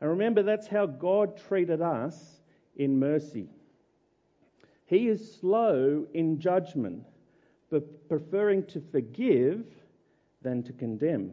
And 0.00 0.08
remember, 0.08 0.42
that's 0.42 0.66
how 0.66 0.86
God 0.86 1.36
treated 1.36 1.82
us 1.82 2.40
in 2.76 2.98
mercy. 2.98 3.50
He 4.86 5.08
is 5.08 5.36
slow 5.38 6.06
in 6.14 6.40
judgment, 6.40 7.04
but 7.70 8.08
preferring 8.08 8.64
to 8.68 8.80
forgive 8.80 9.66
than 10.40 10.62
to 10.62 10.72
condemn. 10.72 11.32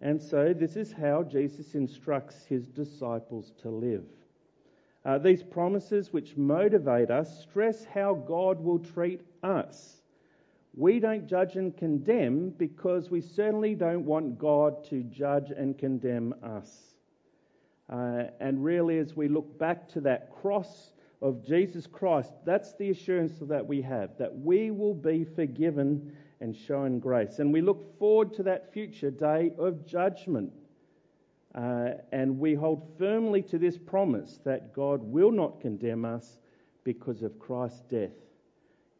And 0.00 0.20
so, 0.20 0.52
this 0.52 0.74
is 0.74 0.92
how 0.92 1.22
Jesus 1.22 1.76
instructs 1.76 2.44
his 2.44 2.66
disciples 2.66 3.52
to 3.62 3.70
live. 3.70 4.04
Uh, 5.04 5.16
these 5.18 5.42
promises, 5.42 6.12
which 6.12 6.36
motivate 6.36 7.10
us, 7.10 7.42
stress 7.42 7.84
how 7.84 8.14
God 8.14 8.60
will 8.60 8.78
treat 8.78 9.22
us. 9.42 10.02
We 10.76 11.00
don't 11.00 11.26
judge 11.26 11.56
and 11.56 11.76
condemn 11.76 12.50
because 12.50 13.10
we 13.10 13.20
certainly 13.20 13.74
don't 13.74 14.04
want 14.04 14.38
God 14.38 14.84
to 14.90 15.02
judge 15.02 15.50
and 15.50 15.76
condemn 15.76 16.34
us. 16.42 16.94
Uh, 17.88 18.24
and 18.40 18.62
really, 18.62 18.98
as 18.98 19.16
we 19.16 19.26
look 19.26 19.58
back 19.58 19.88
to 19.90 20.00
that 20.02 20.30
cross 20.30 20.92
of 21.22 21.44
Jesus 21.44 21.86
Christ, 21.86 22.32
that's 22.44 22.74
the 22.74 22.90
assurance 22.90 23.34
that 23.40 23.66
we 23.66 23.82
have 23.82 24.16
that 24.18 24.38
we 24.38 24.70
will 24.70 24.94
be 24.94 25.24
forgiven 25.24 26.12
and 26.40 26.54
shown 26.54 26.98
grace. 26.98 27.38
And 27.38 27.52
we 27.52 27.60
look 27.60 27.98
forward 27.98 28.32
to 28.34 28.42
that 28.44 28.72
future 28.72 29.10
day 29.10 29.52
of 29.58 29.86
judgment 29.86 30.52
uh, 31.54 31.90
and 32.12 32.38
we 32.38 32.54
hold 32.54 32.86
firmly 32.98 33.42
to 33.42 33.58
this 33.58 33.76
promise 33.76 34.38
that 34.44 34.72
God 34.72 35.02
will 35.02 35.32
not 35.32 35.60
condemn 35.60 36.04
us 36.04 36.38
because 36.84 37.22
of 37.22 37.38
Christ's 37.38 37.82
death. 37.90 38.12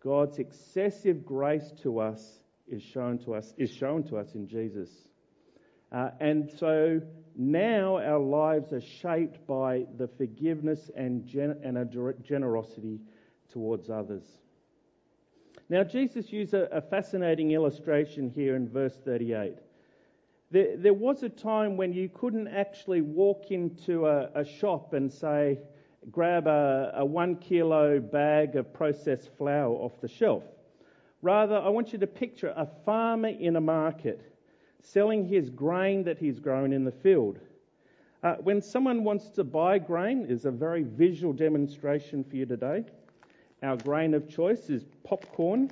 God's 0.02 0.38
excessive 0.38 1.24
grace 1.24 1.72
to 1.82 2.00
us 2.00 2.40
is 2.66 2.82
shown 2.82 3.18
to 3.18 3.34
us 3.34 3.52
is 3.58 3.70
shown 3.70 4.02
to 4.04 4.16
us 4.16 4.34
in 4.34 4.48
Jesus. 4.48 4.88
Uh, 5.92 6.10
and 6.20 6.50
so 6.58 7.00
now 7.36 7.96
our 7.98 8.18
lives 8.18 8.72
are 8.72 8.80
shaped 8.80 9.44
by 9.46 9.84
the 9.98 10.06
forgiveness 10.06 10.90
and, 10.96 11.26
gen- 11.26 11.58
and 11.64 11.76
a 11.78 12.14
generosity 12.22 13.00
towards 13.52 13.90
others. 13.90 14.22
Now, 15.68 15.84
Jesus 15.84 16.32
used 16.32 16.54
a, 16.54 16.76
a 16.76 16.80
fascinating 16.80 17.52
illustration 17.52 18.30
here 18.30 18.56
in 18.56 18.68
verse 18.68 18.98
38. 19.04 19.56
There, 20.50 20.76
there 20.76 20.94
was 20.94 21.22
a 21.22 21.28
time 21.28 21.76
when 21.76 21.92
you 21.92 22.08
couldn't 22.08 22.48
actually 22.48 23.02
walk 23.02 23.50
into 23.50 24.06
a, 24.06 24.30
a 24.34 24.44
shop 24.44 24.94
and 24.94 25.12
say, 25.12 25.58
grab 26.10 26.46
a, 26.46 26.92
a 26.96 27.04
one 27.04 27.36
kilo 27.36 28.00
bag 28.00 28.56
of 28.56 28.72
processed 28.72 29.30
flour 29.36 29.72
off 29.72 30.00
the 30.00 30.08
shelf. 30.08 30.42
Rather, 31.22 31.56
I 31.56 31.68
want 31.68 31.92
you 31.92 31.98
to 31.98 32.06
picture 32.06 32.52
a 32.56 32.66
farmer 32.84 33.28
in 33.28 33.56
a 33.56 33.60
market 33.60 34.32
selling 34.82 35.28
his 35.28 35.50
grain 35.50 36.02
that 36.04 36.18
he's 36.18 36.40
grown 36.40 36.72
in 36.72 36.84
the 36.84 36.92
field. 36.92 37.38
Uh, 38.22 38.34
when 38.36 38.60
someone 38.60 39.04
wants 39.04 39.28
to 39.30 39.44
buy 39.44 39.78
grain, 39.78 40.26
is 40.28 40.46
a 40.46 40.50
very 40.50 40.82
visual 40.82 41.32
demonstration 41.32 42.24
for 42.24 42.36
you 42.36 42.46
today. 42.46 42.84
Our 43.62 43.76
grain 43.76 44.14
of 44.14 44.28
choice 44.28 44.70
is 44.70 44.84
popcorn 45.04 45.70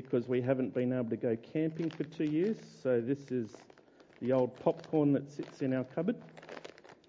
because 0.00 0.28
we 0.28 0.42
haven't 0.42 0.74
been 0.74 0.92
able 0.92 1.08
to 1.08 1.16
go 1.16 1.36
camping 1.52 1.90
for 1.90 2.04
two 2.04 2.24
years. 2.24 2.56
So 2.82 3.00
this 3.00 3.30
is 3.30 3.50
the 4.20 4.32
old 4.32 4.58
popcorn 4.60 5.12
that 5.12 5.30
sits 5.30 5.62
in 5.62 5.72
our 5.72 5.84
cupboard. 5.84 6.16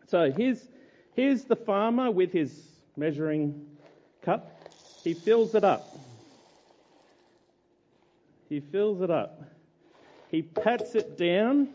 So 0.07 0.31
here's, 0.31 0.67
here's 1.13 1.43
the 1.43 1.55
farmer 1.55 2.11
with 2.11 2.31
his 2.31 2.53
measuring 2.95 3.65
cup. 4.21 4.69
He 5.03 5.13
fills 5.13 5.53
it 5.55 5.63
up. 5.63 5.97
He 8.49 8.61
fills 8.61 9.01
it 9.01 9.11
up. 9.11 9.43
He 10.29 10.41
pats 10.41 10.95
it 10.95 11.17
down 11.17 11.69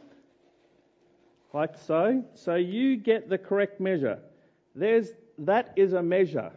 like 1.53 1.77
so. 1.87 2.25
So 2.35 2.55
you 2.55 2.97
get 2.97 3.29
the 3.29 3.37
correct 3.39 3.81
measure. 3.81 4.19
There's, 4.75 5.11
that 5.39 5.73
is 5.77 5.93
a 5.93 6.03
measure. 6.03 6.53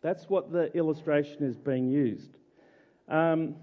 That's 0.00 0.30
what 0.30 0.50
the 0.50 0.74
illustration 0.74 1.44
is 1.44 1.56
being 1.56 1.90
used. 1.90 2.36
Um, 3.08 3.56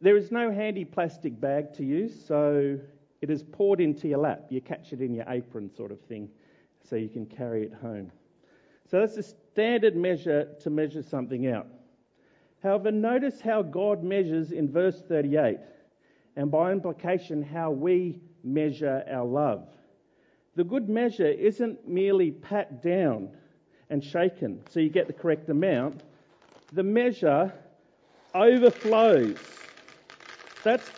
there 0.00 0.16
is 0.16 0.30
no 0.30 0.50
handy 0.50 0.84
plastic 0.84 1.40
bag 1.40 1.72
to 1.74 1.84
use, 1.84 2.14
so 2.26 2.78
it 3.20 3.30
is 3.30 3.42
poured 3.42 3.80
into 3.80 4.08
your 4.08 4.18
lap. 4.18 4.46
You 4.50 4.60
catch 4.60 4.92
it 4.92 5.00
in 5.00 5.14
your 5.14 5.24
apron, 5.28 5.70
sort 5.74 5.90
of 5.90 6.00
thing, 6.02 6.28
so 6.88 6.96
you 6.96 7.08
can 7.08 7.26
carry 7.26 7.64
it 7.64 7.72
home. 7.72 8.12
So 8.90 9.00
that's 9.00 9.16
a 9.16 9.22
standard 9.22 9.96
measure 9.96 10.48
to 10.62 10.70
measure 10.70 11.02
something 11.02 11.46
out. 11.46 11.66
However, 12.62 12.90
notice 12.90 13.40
how 13.40 13.62
God 13.62 14.02
measures 14.02 14.52
in 14.52 14.70
verse 14.70 15.00
38, 15.08 15.58
and 16.36 16.50
by 16.50 16.72
implication, 16.72 17.42
how 17.42 17.70
we 17.70 18.20
measure 18.44 19.04
our 19.10 19.24
love. 19.24 19.68
The 20.56 20.64
good 20.64 20.88
measure 20.88 21.28
isn't 21.28 21.88
merely 21.88 22.30
pat 22.30 22.82
down 22.82 23.30
and 23.90 24.02
shaken 24.02 24.60
so 24.70 24.80
you 24.80 24.90
get 24.90 25.06
the 25.06 25.12
correct 25.12 25.48
amount. 25.48 26.02
The 26.72 26.82
measure 26.82 27.52
overflows. 28.38 29.36
That's, 30.62 30.88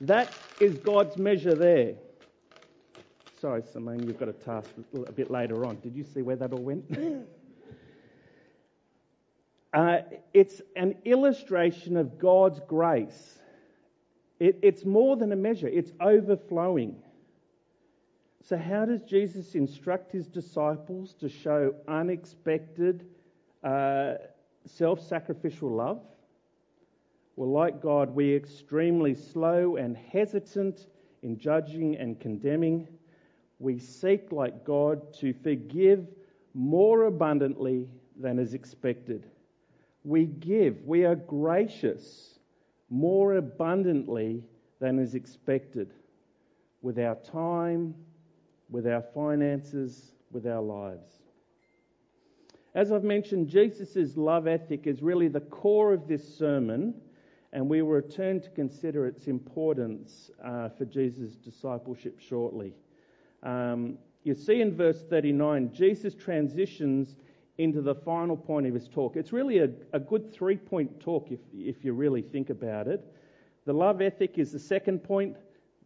that 0.00 0.32
is 0.60 0.76
God's 0.78 1.16
measure 1.16 1.54
there. 1.54 1.94
Sorry, 3.40 3.62
Simone, 3.72 4.02
you've 4.02 4.18
got 4.18 4.28
a 4.28 4.32
task 4.32 4.70
a 5.06 5.12
bit 5.12 5.30
later 5.30 5.64
on. 5.64 5.78
Did 5.80 5.94
you 5.94 6.02
see 6.02 6.22
where 6.22 6.36
that 6.36 6.52
all 6.52 6.60
went? 6.60 6.84
uh, 9.72 9.98
it's 10.34 10.60
an 10.74 10.96
illustration 11.04 11.96
of 11.96 12.18
God's 12.18 12.60
grace. 12.66 13.38
It, 14.40 14.58
it's 14.62 14.84
more 14.84 15.16
than 15.16 15.30
a 15.32 15.36
measure, 15.36 15.68
it's 15.68 15.92
overflowing. 16.00 16.96
So, 18.44 18.56
how 18.56 18.86
does 18.86 19.02
Jesus 19.02 19.54
instruct 19.54 20.10
his 20.10 20.26
disciples 20.26 21.14
to 21.20 21.28
show 21.28 21.74
unexpected, 21.86 23.06
uh, 23.62 24.14
self 24.64 25.06
sacrificial 25.06 25.70
love? 25.70 26.00
Well, 27.38 27.52
like 27.52 27.80
God, 27.80 28.16
we're 28.16 28.36
extremely 28.36 29.14
slow 29.14 29.76
and 29.76 29.96
hesitant 29.96 30.88
in 31.22 31.38
judging 31.38 31.96
and 31.96 32.18
condemning. 32.18 32.88
We 33.60 33.78
seek, 33.78 34.32
like 34.32 34.64
God, 34.64 35.14
to 35.20 35.32
forgive 35.32 36.08
more 36.52 37.04
abundantly 37.04 37.90
than 38.18 38.40
is 38.40 38.54
expected. 38.54 39.24
We 40.02 40.24
give, 40.24 40.82
we 40.84 41.04
are 41.04 41.14
gracious 41.14 42.40
more 42.90 43.36
abundantly 43.36 44.42
than 44.80 44.98
is 44.98 45.14
expected 45.14 45.94
with 46.82 46.98
our 46.98 47.14
time, 47.14 47.94
with 48.68 48.88
our 48.88 49.04
finances, 49.14 50.10
with 50.32 50.44
our 50.44 50.60
lives. 50.60 51.20
As 52.74 52.90
I've 52.90 53.04
mentioned, 53.04 53.46
Jesus' 53.46 54.16
love 54.16 54.48
ethic 54.48 54.88
is 54.88 55.02
really 55.02 55.28
the 55.28 55.38
core 55.38 55.92
of 55.92 56.08
this 56.08 56.36
sermon 56.36 56.94
and 57.52 57.68
we 57.68 57.82
will 57.82 57.90
return 57.90 58.40
to 58.40 58.50
consider 58.50 59.06
its 59.06 59.26
importance 59.26 60.30
uh, 60.44 60.68
for 60.70 60.84
Jesus' 60.84 61.34
discipleship 61.36 62.20
shortly. 62.20 62.74
Um, 63.42 63.98
you 64.24 64.34
see 64.34 64.60
in 64.60 64.76
verse 64.76 65.02
39, 65.08 65.72
Jesus 65.72 66.14
transitions 66.14 67.16
into 67.56 67.80
the 67.80 67.94
final 67.94 68.36
point 68.36 68.66
of 68.66 68.74
his 68.74 68.88
talk. 68.88 69.16
It's 69.16 69.32
really 69.32 69.58
a, 69.58 69.70
a 69.92 69.98
good 69.98 70.32
three 70.32 70.56
point 70.56 71.00
talk 71.00 71.28
if, 71.30 71.40
if 71.54 71.84
you 71.84 71.92
really 71.92 72.22
think 72.22 72.50
about 72.50 72.86
it. 72.86 73.04
The 73.64 73.72
love 73.72 74.00
ethic 74.00 74.38
is 74.38 74.52
the 74.52 74.58
second 74.58 75.00
point. 75.00 75.36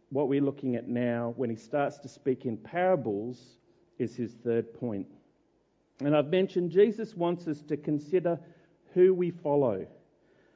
What 0.09 0.27
we're 0.27 0.41
looking 0.41 0.75
at 0.75 0.87
now, 0.87 1.33
when 1.37 1.49
he 1.49 1.55
starts 1.55 1.97
to 1.99 2.07
speak 2.07 2.45
in 2.45 2.57
parables, 2.57 3.57
is 3.97 4.15
his 4.15 4.33
third 4.43 4.73
point. 4.73 5.07
And 5.99 6.15
I've 6.15 6.29
mentioned 6.29 6.71
Jesus 6.71 7.15
wants 7.15 7.47
us 7.47 7.61
to 7.63 7.77
consider 7.77 8.39
who 8.93 9.13
we 9.13 9.31
follow. 9.31 9.87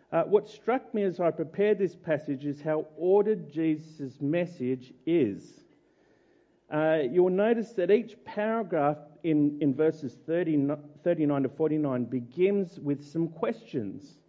Uh, 0.10 0.24
what 0.24 0.48
struck 0.48 0.94
me 0.94 1.04
as 1.04 1.20
I 1.20 1.32
prepared 1.32 1.78
this 1.78 1.96
passage 1.96 2.46
is 2.46 2.62
how 2.62 2.86
ordered 2.96 3.52
Jesus' 3.52 4.22
message 4.22 4.94
is. 5.06 5.64
Uh, 6.72 7.00
you'll 7.12 7.30
notice 7.30 7.74
that 7.74 7.92
each 7.92 8.16
paragraph 8.24 8.98
in, 9.24 9.58
in 9.60 9.74
verses 9.74 10.18
30, 10.26 10.70
39 11.04 11.44
to 11.44 11.50
49 11.50 12.06
begins 12.06 12.80
with 12.80 13.06
some 13.06 13.28
questions, 13.28 14.20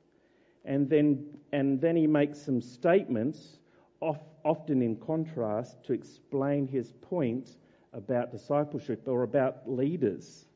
and 0.65 0.89
then, 0.91 1.25
and 1.53 1.81
then 1.81 1.95
he 1.95 2.07
makes 2.07 2.41
some 2.41 2.61
statements, 2.61 3.59
off, 4.01 4.19
often 4.45 4.83
in 4.83 4.97
contrast, 4.97 5.85
to 5.85 5.93
explain 5.93 6.67
his 6.67 6.93
point 7.03 7.57
about 7.93 8.33
discipleship 8.33 9.07
or 9.07 9.23
about 9.23 9.71
leaders. 9.71 10.48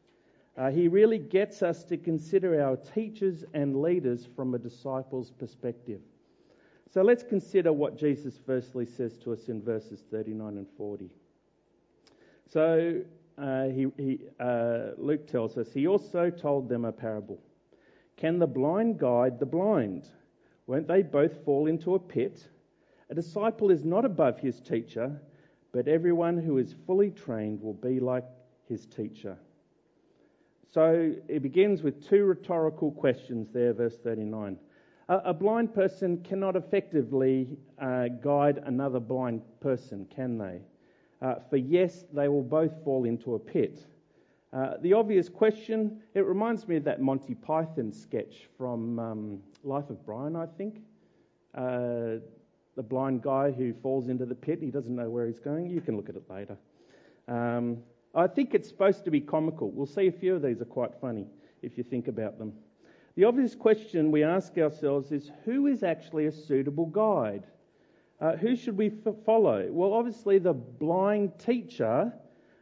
Uh, 0.56 0.70
he 0.70 0.86
really 0.88 1.18
gets 1.18 1.62
us 1.62 1.82
to 1.84 1.96
consider 1.96 2.62
our 2.62 2.76
teachers 2.76 3.44
and 3.54 3.80
leaders 3.80 4.28
from 4.36 4.54
a 4.54 4.58
disciple's 4.58 5.30
perspective. 5.30 6.00
So 6.92 7.00
let's 7.00 7.22
consider 7.22 7.72
what 7.72 7.96
Jesus 7.96 8.34
firstly 8.44 8.84
says 8.84 9.16
to 9.18 9.32
us 9.32 9.48
in 9.48 9.62
verses 9.62 10.04
39 10.10 10.58
and 10.58 10.66
40. 10.76 11.08
So 12.50 13.00
uh, 13.38 13.64
he, 13.68 13.86
he, 13.96 14.20
uh, 14.38 14.90
Luke 14.98 15.26
tells 15.26 15.56
us, 15.56 15.72
he 15.72 15.86
also 15.86 16.28
told 16.28 16.68
them 16.68 16.84
a 16.84 16.92
parable. 16.92 17.38
Can 18.18 18.38
the 18.38 18.46
blind 18.46 18.98
guide 18.98 19.40
the 19.40 19.46
blind? 19.46 20.06
Won't 20.66 20.86
they 20.86 21.02
both 21.02 21.44
fall 21.46 21.66
into 21.66 21.94
a 21.94 21.98
pit? 21.98 22.46
A 23.08 23.14
disciple 23.14 23.70
is 23.70 23.84
not 23.84 24.04
above 24.04 24.38
his 24.38 24.60
teacher, 24.60 25.18
but 25.72 25.88
everyone 25.88 26.36
who 26.36 26.58
is 26.58 26.74
fully 26.86 27.10
trained 27.10 27.62
will 27.62 27.72
be 27.72 28.00
like 28.00 28.24
his 28.68 28.84
teacher. 28.84 29.38
So 30.72 31.12
it 31.28 31.42
begins 31.42 31.82
with 31.82 32.08
two 32.08 32.24
rhetorical 32.24 32.92
questions 32.92 33.48
there, 33.52 33.74
verse 33.74 33.98
39. 34.02 34.56
A, 35.10 35.16
a 35.26 35.34
blind 35.34 35.74
person 35.74 36.16
cannot 36.22 36.56
effectively 36.56 37.58
uh, 37.78 38.08
guide 38.22 38.62
another 38.64 38.98
blind 38.98 39.42
person, 39.60 40.06
can 40.14 40.38
they? 40.38 40.62
Uh, 41.20 41.34
for 41.50 41.58
yes, 41.58 42.06
they 42.14 42.26
will 42.28 42.42
both 42.42 42.72
fall 42.84 43.04
into 43.04 43.34
a 43.34 43.38
pit. 43.38 43.84
Uh, 44.54 44.74
the 44.80 44.94
obvious 44.94 45.28
question, 45.28 46.00
it 46.14 46.24
reminds 46.24 46.66
me 46.66 46.76
of 46.76 46.84
that 46.84 47.02
Monty 47.02 47.34
Python 47.34 47.92
sketch 47.92 48.48
from 48.56 48.98
um, 48.98 49.38
Life 49.64 49.90
of 49.90 50.04
Brian, 50.06 50.36
I 50.36 50.46
think. 50.46 50.80
Uh, 51.54 52.20
the 52.76 52.82
blind 52.82 53.20
guy 53.20 53.50
who 53.50 53.74
falls 53.82 54.08
into 54.08 54.24
the 54.24 54.34
pit, 54.34 54.60
he 54.62 54.70
doesn't 54.70 54.96
know 54.96 55.10
where 55.10 55.26
he's 55.26 55.38
going. 55.38 55.68
You 55.68 55.82
can 55.82 55.96
look 55.96 56.08
at 56.08 56.16
it 56.16 56.24
later. 56.30 56.56
Um, 57.28 57.82
I 58.14 58.26
think 58.26 58.54
it's 58.54 58.68
supposed 58.68 59.04
to 59.04 59.10
be 59.10 59.20
comical. 59.20 59.70
We'll 59.70 59.86
see 59.86 60.06
a 60.06 60.12
few 60.12 60.34
of 60.34 60.42
these 60.42 60.60
are 60.60 60.66
quite 60.66 60.92
funny 61.00 61.26
if 61.62 61.78
you 61.78 61.84
think 61.84 62.08
about 62.08 62.38
them. 62.38 62.52
The 63.14 63.24
obvious 63.24 63.54
question 63.54 64.10
we 64.10 64.22
ask 64.22 64.56
ourselves 64.58 65.12
is 65.12 65.30
who 65.44 65.66
is 65.66 65.82
actually 65.82 66.26
a 66.26 66.32
suitable 66.32 66.86
guide? 66.86 67.44
Uh, 68.20 68.36
who 68.36 68.54
should 68.54 68.76
we 68.76 68.92
f- 69.06 69.14
follow? 69.24 69.66
Well, 69.70 69.94
obviously, 69.94 70.38
the 70.38 70.52
blind 70.52 71.38
teacher, 71.38 72.12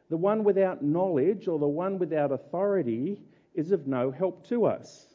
the 0.08 0.16
one 0.16 0.44
without 0.44 0.82
knowledge 0.82 1.48
or 1.48 1.58
the 1.58 1.68
one 1.68 1.98
without 1.98 2.30
authority, 2.30 3.20
is 3.54 3.72
of 3.72 3.86
no 3.86 4.10
help 4.10 4.46
to 4.48 4.66
us. 4.66 5.06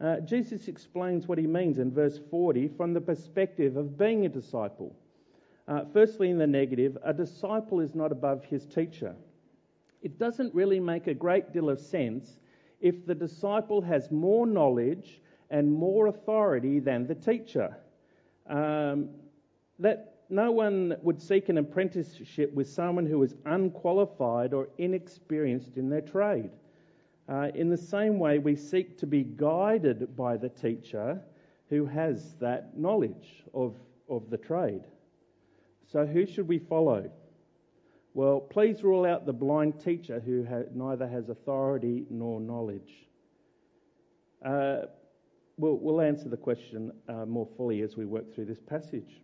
Uh, 0.00 0.20
Jesus 0.20 0.68
explains 0.68 1.26
what 1.26 1.38
he 1.38 1.46
means 1.46 1.78
in 1.78 1.90
verse 1.90 2.20
40 2.30 2.68
from 2.68 2.92
the 2.92 3.00
perspective 3.00 3.76
of 3.76 3.98
being 3.98 4.26
a 4.26 4.28
disciple. 4.28 4.94
Uh, 5.66 5.84
firstly, 5.92 6.30
in 6.30 6.38
the 6.38 6.46
negative, 6.46 6.96
a 7.04 7.12
disciple 7.12 7.80
is 7.80 7.94
not 7.94 8.12
above 8.12 8.44
his 8.44 8.64
teacher 8.66 9.16
it 10.02 10.18
doesn't 10.18 10.54
really 10.54 10.80
make 10.80 11.06
a 11.06 11.14
great 11.14 11.52
deal 11.52 11.68
of 11.68 11.80
sense 11.80 12.38
if 12.80 13.06
the 13.06 13.14
disciple 13.14 13.80
has 13.80 14.10
more 14.10 14.46
knowledge 14.46 15.20
and 15.50 15.72
more 15.72 16.08
authority 16.08 16.78
than 16.80 17.06
the 17.06 17.14
teacher. 17.14 17.76
Um, 18.48 19.10
that 19.78 20.16
no 20.28 20.50
one 20.50 20.96
would 21.02 21.20
seek 21.20 21.48
an 21.48 21.58
apprenticeship 21.58 22.52
with 22.52 22.68
someone 22.68 23.06
who 23.06 23.22
is 23.22 23.34
unqualified 23.44 24.52
or 24.52 24.68
inexperienced 24.78 25.76
in 25.76 25.88
their 25.88 26.00
trade. 26.00 26.50
Uh, 27.28 27.48
in 27.54 27.68
the 27.68 27.76
same 27.76 28.18
way, 28.18 28.38
we 28.38 28.54
seek 28.54 28.98
to 28.98 29.06
be 29.06 29.22
guided 29.22 30.16
by 30.16 30.36
the 30.36 30.48
teacher 30.48 31.20
who 31.68 31.84
has 31.86 32.34
that 32.40 32.78
knowledge 32.78 33.44
of, 33.52 33.74
of 34.08 34.30
the 34.30 34.36
trade. 34.36 34.82
So, 35.90 36.06
who 36.06 36.26
should 36.26 36.46
we 36.46 36.58
follow? 36.58 37.10
Well, 38.16 38.40
please 38.40 38.82
rule 38.82 39.04
out 39.04 39.26
the 39.26 39.34
blind 39.34 39.78
teacher 39.78 40.20
who 40.20 40.42
ha- 40.42 40.70
neither 40.74 41.06
has 41.06 41.28
authority 41.28 42.06
nor 42.08 42.40
knowledge. 42.40 43.06
Uh, 44.42 44.86
we'll, 45.58 45.76
we'll, 45.76 46.00
answer 46.00 46.30
the 46.30 46.36
question 46.38 46.92
uh, 47.10 47.26
more 47.26 47.46
fully 47.58 47.82
as 47.82 47.94
we 47.94 48.06
work 48.06 48.34
through 48.34 48.46
this 48.46 48.58
passage. 48.58 49.20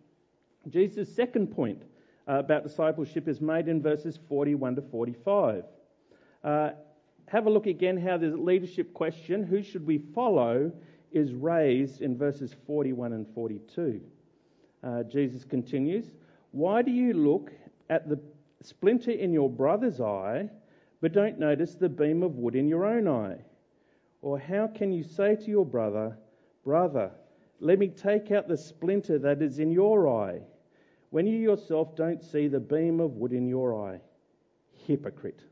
Jesus' 0.69 1.11
second 1.11 1.47
point 1.47 1.81
uh, 2.29 2.33
about 2.33 2.61
discipleship 2.61 3.27
is 3.27 3.41
made 3.41 3.67
in 3.67 3.81
verses 3.81 4.19
41 4.29 4.75
to 4.75 4.83
45. 4.83 5.63
Uh, 6.43 6.69
have 7.29 7.47
a 7.47 7.49
look 7.49 7.65
again 7.65 7.97
how 7.97 8.17
the 8.17 8.27
leadership 8.27 8.93
question, 8.93 9.43
who 9.43 9.63
should 9.63 9.87
we 9.87 10.03
follow, 10.13 10.71
is 11.11 11.33
raised 11.33 12.03
in 12.03 12.15
verses 12.15 12.55
41 12.67 13.13
and 13.13 13.25
42. 13.33 14.01
Uh, 14.83 15.01
Jesus 15.01 15.43
continues, 15.43 16.11
Why 16.51 16.83
do 16.83 16.91
you 16.91 17.13
look 17.13 17.51
at 17.89 18.07
the 18.07 18.19
splinter 18.65 19.11
in 19.11 19.33
your 19.33 19.49
brother's 19.49 19.99
eye, 19.99 20.49
but 21.01 21.13
don't 21.13 21.39
notice 21.39 21.75
the 21.75 21.89
beam 21.89 22.23
of 22.23 22.35
wood 22.35 22.55
in 22.55 22.67
your 22.67 22.85
own 22.85 23.07
eye? 23.07 23.37
Or 24.21 24.39
how 24.39 24.67
can 24.67 24.91
you 24.91 25.03
say 25.03 25.35
to 25.35 25.49
your 25.49 25.65
brother, 25.65 26.17
Brother, 26.63 27.11
let 27.59 27.77
me 27.77 27.89
take 27.89 28.31
out 28.31 28.47
the 28.47 28.57
splinter 28.57 29.19
that 29.19 29.41
is 29.41 29.59
in 29.59 29.71
your 29.71 30.07
eye, 30.07 30.39
when 31.09 31.27
you 31.27 31.37
yourself 31.37 31.95
don't 31.95 32.23
see 32.23 32.47
the 32.47 32.59
beam 32.59 32.99
of 32.99 33.17
wood 33.17 33.33
in 33.33 33.47
your 33.47 33.87
eye? 33.87 33.99
Hypocrite. 34.87 35.43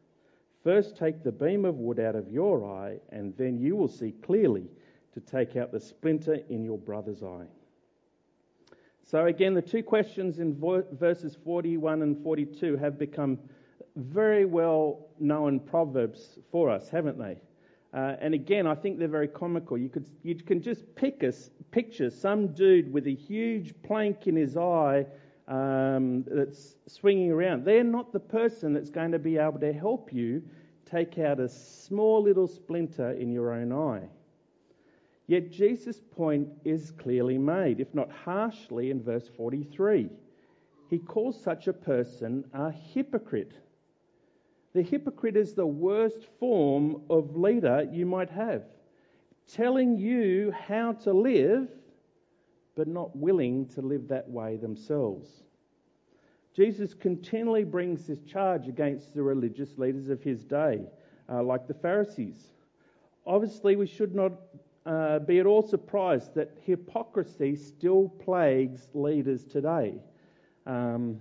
First 0.63 0.95
take 0.95 1.23
the 1.23 1.31
beam 1.31 1.65
of 1.65 1.79
wood 1.79 1.99
out 1.99 2.15
of 2.15 2.31
your 2.31 2.65
eye, 2.65 2.99
and 3.09 3.35
then 3.37 3.57
you 3.57 3.75
will 3.75 3.87
see 3.87 4.13
clearly 4.23 4.69
to 5.13 5.19
take 5.19 5.55
out 5.55 5.71
the 5.71 5.79
splinter 5.79 6.39
in 6.49 6.63
your 6.63 6.77
brother's 6.77 7.23
eye. 7.23 7.47
So, 9.03 9.25
again, 9.25 9.53
the 9.53 9.61
two 9.61 9.83
questions 9.83 10.39
in 10.39 10.57
verses 10.93 11.37
41 11.43 12.01
and 12.01 12.23
42 12.23 12.77
have 12.77 12.97
become 12.97 13.39
very 13.95 14.45
well 14.45 15.07
known 15.19 15.59
proverbs 15.59 16.39
for 16.51 16.69
us, 16.69 16.87
haven't 16.89 17.17
they? 17.17 17.37
Uh, 17.93 18.15
and 18.21 18.33
again, 18.33 18.67
I 18.67 18.75
think 18.75 18.99
they're 18.99 19.09
very 19.09 19.27
comical. 19.27 19.77
You, 19.77 19.89
could, 19.89 20.09
you 20.23 20.35
can 20.35 20.61
just 20.61 20.95
pick 20.95 21.23
a, 21.23 21.33
picture 21.71 22.09
some 22.09 22.53
dude 22.53 22.91
with 22.91 23.05
a 23.07 23.13
huge 23.13 23.73
plank 23.83 24.27
in 24.27 24.35
his 24.35 24.55
eye 24.55 25.05
um, 25.49 26.23
that's 26.25 26.75
swinging 26.87 27.31
around. 27.31 27.65
They're 27.65 27.83
not 27.83 28.13
the 28.13 28.19
person 28.19 28.73
that's 28.73 28.89
going 28.89 29.11
to 29.11 29.19
be 29.19 29.37
able 29.37 29.59
to 29.59 29.73
help 29.73 30.13
you 30.13 30.41
take 30.85 31.19
out 31.19 31.39
a 31.39 31.49
small 31.49 32.23
little 32.23 32.47
splinter 32.47 33.11
in 33.11 33.31
your 33.31 33.53
own 33.53 33.73
eye. 33.73 34.07
Yet 35.31 35.49
Jesus' 35.49 36.01
point 36.01 36.49
is 36.65 36.91
clearly 36.91 37.37
made, 37.37 37.79
if 37.79 37.95
not 37.95 38.11
harshly, 38.11 38.91
in 38.91 39.01
verse 39.01 39.29
43. 39.37 40.09
He 40.89 40.99
calls 40.99 41.41
such 41.41 41.69
a 41.69 41.73
person 41.73 42.43
a 42.53 42.69
hypocrite. 42.69 43.53
The 44.73 44.81
hypocrite 44.81 45.37
is 45.37 45.53
the 45.53 45.65
worst 45.65 46.25
form 46.37 47.03
of 47.09 47.37
leader 47.37 47.87
you 47.89 48.05
might 48.05 48.29
have, 48.29 48.63
telling 49.47 49.97
you 49.97 50.51
how 50.51 50.91
to 51.05 51.13
live, 51.13 51.69
but 52.75 52.89
not 52.89 53.15
willing 53.15 53.67
to 53.67 53.81
live 53.81 54.09
that 54.09 54.29
way 54.29 54.57
themselves. 54.57 55.43
Jesus 56.53 56.93
continually 56.93 57.63
brings 57.63 58.05
this 58.05 58.19
charge 58.23 58.67
against 58.67 59.13
the 59.13 59.23
religious 59.23 59.77
leaders 59.77 60.09
of 60.09 60.21
his 60.21 60.43
day, 60.43 60.81
uh, 61.29 61.41
like 61.41 61.69
the 61.69 61.73
Pharisees. 61.73 62.47
Obviously, 63.25 63.77
we 63.77 63.87
should 63.87 64.13
not 64.13 64.33
uh, 64.85 65.19
be 65.19 65.39
at 65.39 65.45
all 65.45 65.65
surprised 65.67 66.33
that 66.35 66.57
hypocrisy 66.63 67.55
still 67.55 68.09
plagues 68.09 68.89
leaders 68.93 69.43
today. 69.43 69.95
Um, 70.65 71.19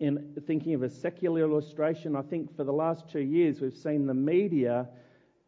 in 0.00 0.34
thinking 0.46 0.74
of 0.74 0.82
a 0.82 0.88
secular 0.88 1.42
illustration, 1.42 2.16
I 2.16 2.22
think 2.22 2.56
for 2.56 2.64
the 2.64 2.72
last 2.72 3.08
two 3.08 3.20
years 3.20 3.60
we've 3.60 3.76
seen 3.76 4.06
the 4.06 4.14
media 4.14 4.88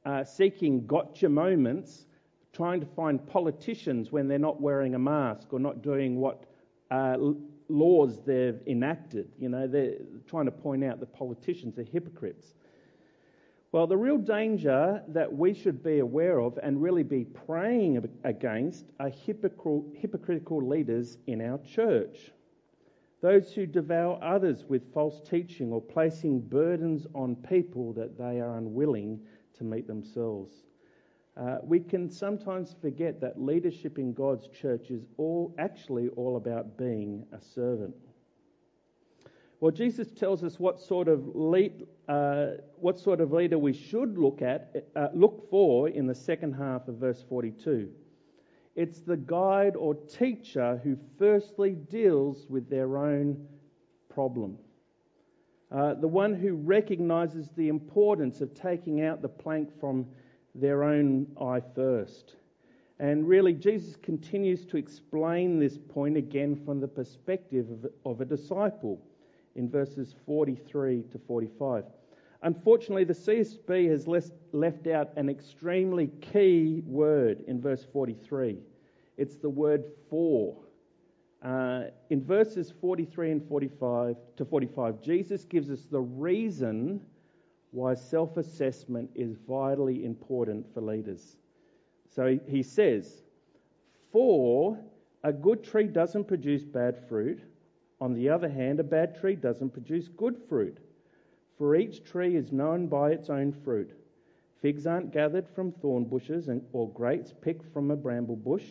uh, 0.04 0.24
seeking 0.24 0.86
gotcha 0.86 1.28
moments, 1.28 2.04
trying 2.52 2.80
to 2.80 2.86
find 2.86 3.26
politicians 3.26 4.12
when 4.12 4.28
they're 4.28 4.38
not 4.38 4.60
wearing 4.60 4.94
a 4.94 4.98
mask 4.98 5.52
or 5.52 5.58
not 5.58 5.82
doing 5.82 6.16
what 6.16 6.44
uh, 6.90 7.16
laws 7.68 8.20
they've 8.26 8.60
enacted. 8.66 9.30
You 9.38 9.48
know, 9.48 9.66
they're 9.66 9.96
trying 10.26 10.44
to 10.44 10.50
point 10.50 10.84
out 10.84 11.00
that 11.00 11.12
politicians 11.14 11.78
are 11.78 11.84
hypocrites. 11.84 12.54
Well, 13.72 13.86
the 13.86 13.96
real 13.96 14.18
danger 14.18 15.02
that 15.08 15.32
we 15.32 15.54
should 15.54 15.82
be 15.82 16.00
aware 16.00 16.38
of 16.40 16.58
and 16.62 16.82
really 16.82 17.02
be 17.02 17.24
praying 17.24 18.06
against 18.22 18.84
are 19.00 19.08
hypocritical 19.08 20.68
leaders 20.68 21.16
in 21.26 21.40
our 21.40 21.58
church. 21.58 22.32
Those 23.22 23.54
who 23.54 23.64
devour 23.64 24.22
others 24.22 24.64
with 24.68 24.92
false 24.92 25.22
teaching 25.26 25.72
or 25.72 25.80
placing 25.80 26.40
burdens 26.40 27.06
on 27.14 27.34
people 27.36 27.94
that 27.94 28.18
they 28.18 28.40
are 28.40 28.58
unwilling 28.58 29.20
to 29.56 29.64
meet 29.64 29.86
themselves. 29.86 30.52
Uh, 31.34 31.56
we 31.62 31.80
can 31.80 32.10
sometimes 32.10 32.76
forget 32.82 33.22
that 33.22 33.40
leadership 33.40 33.98
in 33.98 34.12
God's 34.12 34.48
church 34.48 34.90
is 34.90 35.06
all 35.16 35.54
actually 35.58 36.08
all 36.10 36.36
about 36.36 36.76
being 36.76 37.24
a 37.32 37.40
servant. 37.40 37.94
Well, 39.60 39.70
Jesus 39.70 40.10
tells 40.10 40.42
us 40.42 40.58
what 40.58 40.80
sort 40.80 41.06
of 41.06 41.24
uh, 41.24 41.86
what 42.76 42.98
sort 42.98 43.20
of 43.20 43.32
leader 43.32 43.58
we 43.58 43.72
should 43.72 44.18
look 44.18 44.42
at, 44.42 44.88
uh, 44.96 45.08
look 45.14 45.48
for 45.50 45.88
in 45.88 46.06
the 46.06 46.14
second 46.14 46.52
half 46.52 46.88
of 46.88 46.96
verse 46.96 47.24
42. 47.28 47.88
It's 48.74 49.00
the 49.00 49.16
guide 49.16 49.76
or 49.76 49.94
teacher 49.94 50.80
who 50.82 50.96
firstly 51.18 51.70
deals 51.74 52.46
with 52.48 52.68
their 52.70 52.96
own 52.96 53.46
problem. 54.08 54.58
Uh, 55.70 55.94
the 55.94 56.08
one 56.08 56.34
who 56.34 56.54
recognizes 56.54 57.50
the 57.56 57.68
importance 57.68 58.40
of 58.40 58.54
taking 58.54 59.02
out 59.02 59.22
the 59.22 59.28
plank 59.28 59.68
from 59.80 60.06
their 60.54 60.84
own 60.84 61.26
eye 61.40 61.62
first. 61.74 62.36
And 62.98 63.26
really, 63.26 63.54
Jesus 63.54 63.96
continues 64.02 64.66
to 64.66 64.76
explain 64.76 65.58
this 65.58 65.78
point 65.78 66.16
again 66.16 66.60
from 66.64 66.80
the 66.80 66.88
perspective 66.88 67.66
of, 67.70 67.90
of 68.04 68.20
a 68.20 68.24
disciple 68.24 69.00
in 69.56 69.68
verses 69.68 70.14
43 70.26 71.04
to 71.12 71.18
45. 71.18 71.84
Unfortunately, 72.42 73.04
the 73.04 73.12
CSB 73.12 73.88
has 73.88 74.08
left 74.52 74.86
out 74.88 75.12
an 75.16 75.28
extremely 75.28 76.08
key 76.20 76.82
word 76.86 77.44
in 77.46 77.60
verse 77.60 77.86
43. 77.92 78.58
It's 79.16 79.36
the 79.36 79.48
word 79.48 79.84
for. 80.10 80.56
Uh, 81.42 81.84
in 82.10 82.24
verses 82.24 82.72
43 82.80 83.32
and 83.32 83.48
45 83.48 84.16
to 84.36 84.44
45, 84.44 85.02
Jesus 85.02 85.44
gives 85.44 85.70
us 85.70 85.82
the 85.90 86.00
reason 86.00 87.00
why 87.70 87.94
self 87.94 88.36
assessment 88.36 89.10
is 89.14 89.36
vitally 89.48 90.04
important 90.04 90.66
for 90.74 90.80
leaders. 90.80 91.36
So 92.14 92.26
he, 92.26 92.40
he 92.48 92.62
says, 92.62 93.22
For 94.10 94.78
a 95.24 95.32
good 95.32 95.62
tree 95.64 95.86
doesn't 95.86 96.24
produce 96.24 96.64
bad 96.64 96.98
fruit 97.08 97.40
on 98.02 98.14
the 98.14 98.28
other 98.28 98.48
hand, 98.48 98.80
a 98.80 98.82
bad 98.82 99.14
tree 99.14 99.36
doesn't 99.36 99.70
produce 99.70 100.08
good 100.08 100.36
fruit, 100.48 100.76
for 101.56 101.76
each 101.76 102.02
tree 102.02 102.34
is 102.34 102.50
known 102.50 102.88
by 102.88 103.12
its 103.12 103.30
own 103.30 103.52
fruit. 103.52 103.92
Figs 104.60 104.88
aren't 104.88 105.12
gathered 105.12 105.48
from 105.48 105.70
thorn 105.70 106.06
bushes 106.06 106.50
or 106.72 106.90
grapes 106.90 107.32
picked 107.40 107.72
from 107.72 107.92
a 107.92 107.96
bramble 107.96 108.34
bush. 108.34 108.66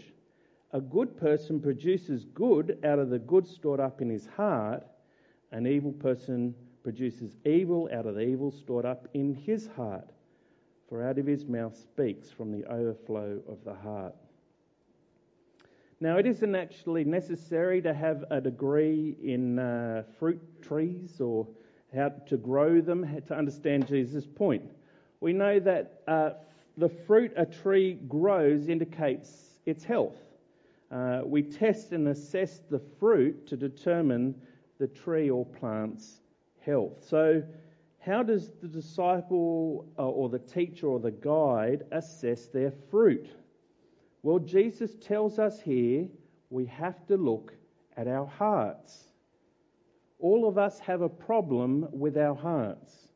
A 0.73 0.81
good 0.81 1.15
person 1.15 1.61
produces 1.61 2.25
good 2.25 2.77
out 2.83 2.99
of 2.99 3.09
the 3.09 3.19
good 3.19 3.47
stored 3.47 3.79
up 3.79 4.01
in 4.01 4.09
his 4.09 4.27
heart. 4.35 4.83
An 5.53 5.65
evil 5.65 5.93
person 5.93 6.53
produces 6.83 7.37
evil 7.45 7.89
out 7.93 8.05
of 8.05 8.15
the 8.15 8.27
evil 8.27 8.51
stored 8.51 8.85
up 8.85 9.07
in 9.13 9.33
his 9.33 9.65
heart. 9.77 10.09
For 10.89 11.07
out 11.07 11.17
of 11.17 11.25
his 11.25 11.45
mouth 11.45 11.77
speaks 11.77 12.29
from 12.29 12.51
the 12.51 12.65
overflow 12.65 13.39
of 13.47 13.63
the 13.63 13.75
heart. 13.75 14.15
Now, 16.03 16.17
it 16.17 16.25
isn't 16.25 16.55
actually 16.55 17.03
necessary 17.03 17.79
to 17.83 17.93
have 17.93 18.25
a 18.31 18.41
degree 18.41 19.15
in 19.21 19.59
uh, 19.59 20.01
fruit 20.17 20.41
trees 20.63 21.21
or 21.21 21.47
how 21.95 22.09
to 22.27 22.37
grow 22.37 22.81
them 22.81 23.21
to 23.27 23.37
understand 23.37 23.87
Jesus' 23.87 24.25
point. 24.25 24.63
We 25.19 25.31
know 25.31 25.59
that 25.59 26.01
uh, 26.07 26.31
the 26.75 26.89
fruit 26.89 27.33
a 27.37 27.45
tree 27.45 27.99
grows 28.07 28.67
indicates 28.67 29.59
its 29.67 29.83
health. 29.83 30.15
Uh, 30.89 31.21
we 31.23 31.43
test 31.43 31.91
and 31.91 32.07
assess 32.07 32.61
the 32.71 32.81
fruit 32.99 33.45
to 33.45 33.55
determine 33.55 34.33
the 34.79 34.87
tree 34.87 35.29
or 35.29 35.45
plant's 35.45 36.21
health. 36.65 36.93
So, 37.07 37.43
how 37.99 38.23
does 38.23 38.49
the 38.59 38.67
disciple 38.67 39.85
uh, 39.99 40.01
or 40.01 40.29
the 40.29 40.39
teacher 40.39 40.87
or 40.87 40.99
the 40.99 41.11
guide 41.11 41.85
assess 41.91 42.47
their 42.47 42.73
fruit? 42.89 43.29
Well, 44.23 44.39
Jesus 44.39 44.95
tells 45.01 45.39
us 45.39 45.60
here 45.62 46.07
we 46.49 46.65
have 46.67 47.05
to 47.07 47.17
look 47.17 47.53
at 47.97 48.07
our 48.07 48.25
hearts. 48.25 49.05
All 50.19 50.47
of 50.47 50.57
us 50.57 50.79
have 50.79 51.01
a 51.01 51.10
problem 51.10 51.88
with 51.91 52.17
our 52.17 52.36
hearts. 52.36 53.07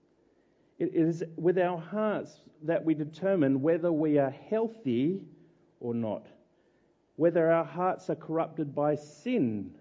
It 0.80 0.96
is 0.96 1.24
with 1.38 1.60
our 1.60 1.78
hearts 1.78 2.42
that 2.64 2.84
we 2.84 2.96
determine 2.96 3.62
whether 3.62 3.92
we 3.92 4.18
are 4.18 4.34
healthy 4.50 5.22
or 5.80 5.94
not, 5.94 6.28
whether 7.16 7.52
our 7.52 7.64
hearts 7.64 8.10
are 8.10 8.16
corrupted 8.16 8.74
by 8.74 8.96
sin 8.96 9.72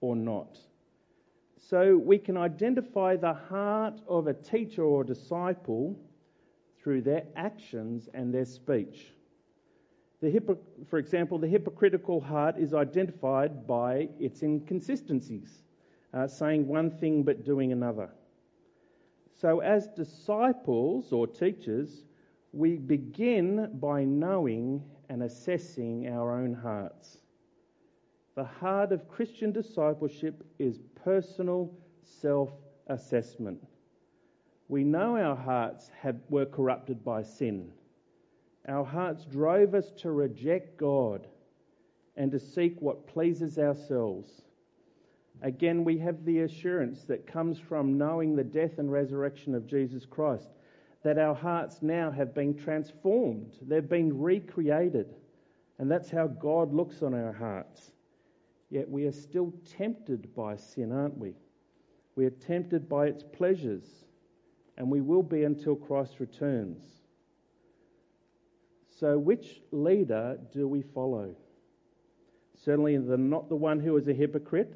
or 0.00 0.14
not. 0.14 0.58
So 1.56 1.96
we 1.96 2.18
can 2.18 2.36
identify 2.36 3.16
the 3.16 3.34
heart 3.34 4.00
of 4.06 4.26
a 4.26 4.34
teacher 4.34 4.84
or 4.84 5.02
disciple 5.02 5.98
through 6.80 7.02
their 7.02 7.24
actions 7.36 8.08
and 8.14 8.32
their 8.32 8.44
speech. 8.44 9.12
The 10.20 10.58
for 10.88 10.98
example, 10.98 11.38
the 11.38 11.46
hypocritical 11.46 12.20
heart 12.20 12.58
is 12.58 12.74
identified 12.74 13.66
by 13.66 14.08
its 14.18 14.42
inconsistencies, 14.42 15.62
uh, 16.12 16.26
saying 16.26 16.66
one 16.66 16.90
thing 16.90 17.22
but 17.22 17.44
doing 17.44 17.70
another. 17.72 18.10
So, 19.32 19.60
as 19.60 19.86
disciples 19.88 21.12
or 21.12 21.28
teachers, 21.28 22.04
we 22.52 22.76
begin 22.76 23.70
by 23.74 24.02
knowing 24.02 24.82
and 25.08 25.22
assessing 25.22 26.08
our 26.08 26.32
own 26.32 26.54
hearts. 26.54 27.18
The 28.34 28.44
heart 28.44 28.90
of 28.90 29.08
Christian 29.08 29.52
discipleship 29.52 30.44
is 30.58 30.80
personal 31.04 31.72
self 32.02 32.50
assessment. 32.88 33.64
We 34.68 34.84
know 34.84 35.16
our 35.16 35.36
hearts 35.36 35.90
had, 36.00 36.20
were 36.28 36.46
corrupted 36.46 37.04
by 37.04 37.22
sin. 37.22 37.72
Our 38.68 38.84
hearts 38.84 39.24
drove 39.24 39.74
us 39.74 39.90
to 40.02 40.10
reject 40.10 40.76
God 40.76 41.26
and 42.16 42.30
to 42.32 42.38
seek 42.38 42.80
what 42.80 43.06
pleases 43.06 43.58
ourselves. 43.58 44.42
Again, 45.40 45.84
we 45.84 45.98
have 45.98 46.24
the 46.24 46.40
assurance 46.40 47.04
that 47.04 47.26
comes 47.26 47.58
from 47.58 47.96
knowing 47.96 48.36
the 48.36 48.44
death 48.44 48.78
and 48.78 48.92
resurrection 48.92 49.54
of 49.54 49.66
Jesus 49.66 50.04
Christ, 50.04 50.48
that 51.02 51.18
our 51.18 51.34
hearts 51.34 51.78
now 51.80 52.10
have 52.10 52.34
been 52.34 52.54
transformed, 52.54 53.56
they've 53.62 53.88
been 53.88 54.20
recreated, 54.20 55.14
and 55.78 55.90
that's 55.90 56.10
how 56.10 56.26
God 56.26 56.74
looks 56.74 57.02
on 57.02 57.14
our 57.14 57.32
hearts. 57.32 57.92
Yet 58.68 58.90
we 58.90 59.04
are 59.04 59.12
still 59.12 59.54
tempted 59.78 60.34
by 60.34 60.56
sin, 60.56 60.92
aren't 60.92 61.16
we? 61.16 61.34
We 62.16 62.26
are 62.26 62.30
tempted 62.30 62.88
by 62.88 63.06
its 63.06 63.22
pleasures, 63.22 63.84
and 64.76 64.90
we 64.90 65.00
will 65.00 65.22
be 65.22 65.44
until 65.44 65.76
Christ 65.76 66.16
returns. 66.18 66.97
So, 68.98 69.18
which 69.18 69.60
leader 69.70 70.38
do 70.52 70.66
we 70.66 70.82
follow? 70.82 71.34
Certainly, 72.64 72.98
the, 72.98 73.16
not 73.16 73.48
the 73.48 73.56
one 73.56 73.80
who 73.80 73.96
is 73.96 74.08
a 74.08 74.12
hypocrite 74.12 74.74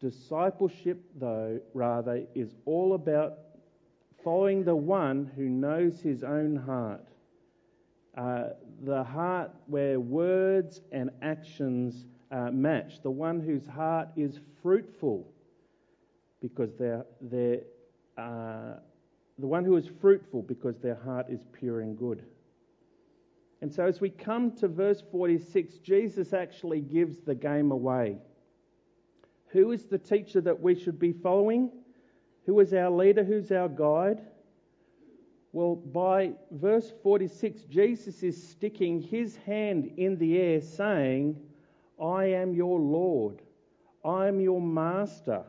Discipleship, 0.00 0.98
though, 1.18 1.60
rather, 1.74 2.24
is 2.34 2.54
all 2.64 2.94
about 2.94 3.34
following 4.24 4.64
the 4.64 4.74
one 4.74 5.30
who 5.36 5.42
knows 5.42 6.00
his 6.00 6.24
own 6.24 6.56
heart. 6.56 7.06
Uh, 8.16 8.48
the 8.82 9.04
heart 9.04 9.50
where 9.66 10.00
words 10.00 10.80
and 10.90 11.10
actions 11.20 12.06
uh, 12.30 12.50
match, 12.50 13.02
the 13.02 13.10
one 13.10 13.40
whose 13.40 13.66
heart 13.66 14.08
is 14.16 14.40
fruitful 14.62 15.26
because 16.40 16.70
they're, 16.78 17.04
they're 17.20 17.60
uh, 18.16 18.78
the 19.38 19.46
one 19.46 19.64
who 19.64 19.76
is 19.76 19.86
fruitful 20.00 20.42
because 20.42 20.78
their 20.78 20.98
heart 21.04 21.26
is 21.28 21.40
pure 21.52 21.80
and 21.80 21.98
good. 21.98 22.24
And 23.62 23.72
so, 23.72 23.84
as 23.84 24.00
we 24.00 24.10
come 24.10 24.52
to 24.56 24.68
verse 24.68 25.02
46, 25.10 25.78
Jesus 25.78 26.32
actually 26.32 26.80
gives 26.80 27.18
the 27.18 27.34
game 27.34 27.72
away. 27.72 28.16
Who 29.48 29.72
is 29.72 29.84
the 29.84 29.98
teacher 29.98 30.40
that 30.40 30.60
we 30.60 30.74
should 30.74 30.98
be 30.98 31.12
following? 31.12 31.70
Who 32.46 32.58
is 32.60 32.72
our 32.72 32.90
leader? 32.90 33.22
Who's 33.22 33.52
our 33.52 33.68
guide? 33.68 34.22
Well, 35.52 35.74
by 35.74 36.32
verse 36.52 36.92
46, 37.02 37.62
Jesus 37.64 38.22
is 38.22 38.50
sticking 38.50 39.02
his 39.02 39.36
hand 39.36 39.90
in 39.96 40.16
the 40.16 40.38
air 40.38 40.60
saying, 40.60 41.36
I 42.00 42.26
am 42.26 42.54
your 42.54 42.78
Lord. 42.78 43.42
I 44.04 44.28
am 44.28 44.40
your 44.40 44.60
master. 44.60 45.42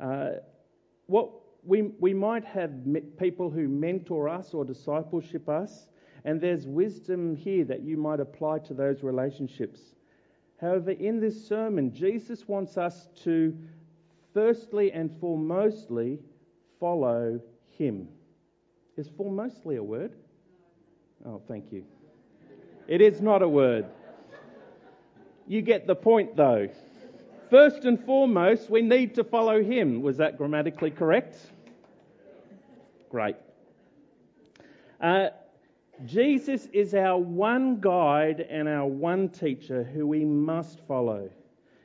Uh, 0.00 0.30
what 1.06 1.30
we, 1.64 1.82
we 1.98 2.14
might 2.14 2.44
have 2.44 2.70
people 3.18 3.50
who 3.50 3.68
mentor 3.68 4.28
us 4.28 4.54
or 4.54 4.64
discipleship 4.64 5.48
us, 5.48 5.88
and 6.26 6.40
there's 6.40 6.66
wisdom 6.66 7.36
here 7.36 7.64
that 7.64 7.82
you 7.82 7.96
might 7.96 8.18
apply 8.18 8.58
to 8.58 8.74
those 8.74 9.04
relationships. 9.04 9.80
However, 10.60 10.90
in 10.90 11.20
this 11.20 11.46
sermon, 11.48 11.94
Jesus 11.94 12.48
wants 12.48 12.76
us 12.76 13.06
to 13.22 13.56
firstly 14.34 14.90
and 14.90 15.08
foremostly 15.20 16.18
follow 16.80 17.40
him. 17.70 18.08
Is 18.96 19.08
foremostly 19.08 19.78
a 19.78 19.82
word? 19.82 20.14
Oh, 21.24 21.40
thank 21.46 21.70
you. 21.70 21.84
It 22.88 23.00
is 23.00 23.20
not 23.20 23.42
a 23.42 23.48
word. 23.48 23.86
You 25.46 25.62
get 25.62 25.86
the 25.86 25.94
point, 25.94 26.36
though. 26.36 26.68
First 27.50 27.84
and 27.84 28.04
foremost, 28.04 28.68
we 28.68 28.82
need 28.82 29.14
to 29.14 29.22
follow 29.22 29.62
him. 29.62 30.02
Was 30.02 30.16
that 30.16 30.38
grammatically 30.38 30.90
correct? 30.90 31.36
Great. 33.10 33.36
Uh, 35.00 35.28
Jesus 36.04 36.68
is 36.72 36.94
our 36.94 37.18
one 37.18 37.80
guide 37.80 38.40
and 38.40 38.68
our 38.68 38.86
one 38.86 39.30
teacher 39.30 39.82
who 39.82 40.06
we 40.06 40.24
must 40.24 40.80
follow. 40.86 41.30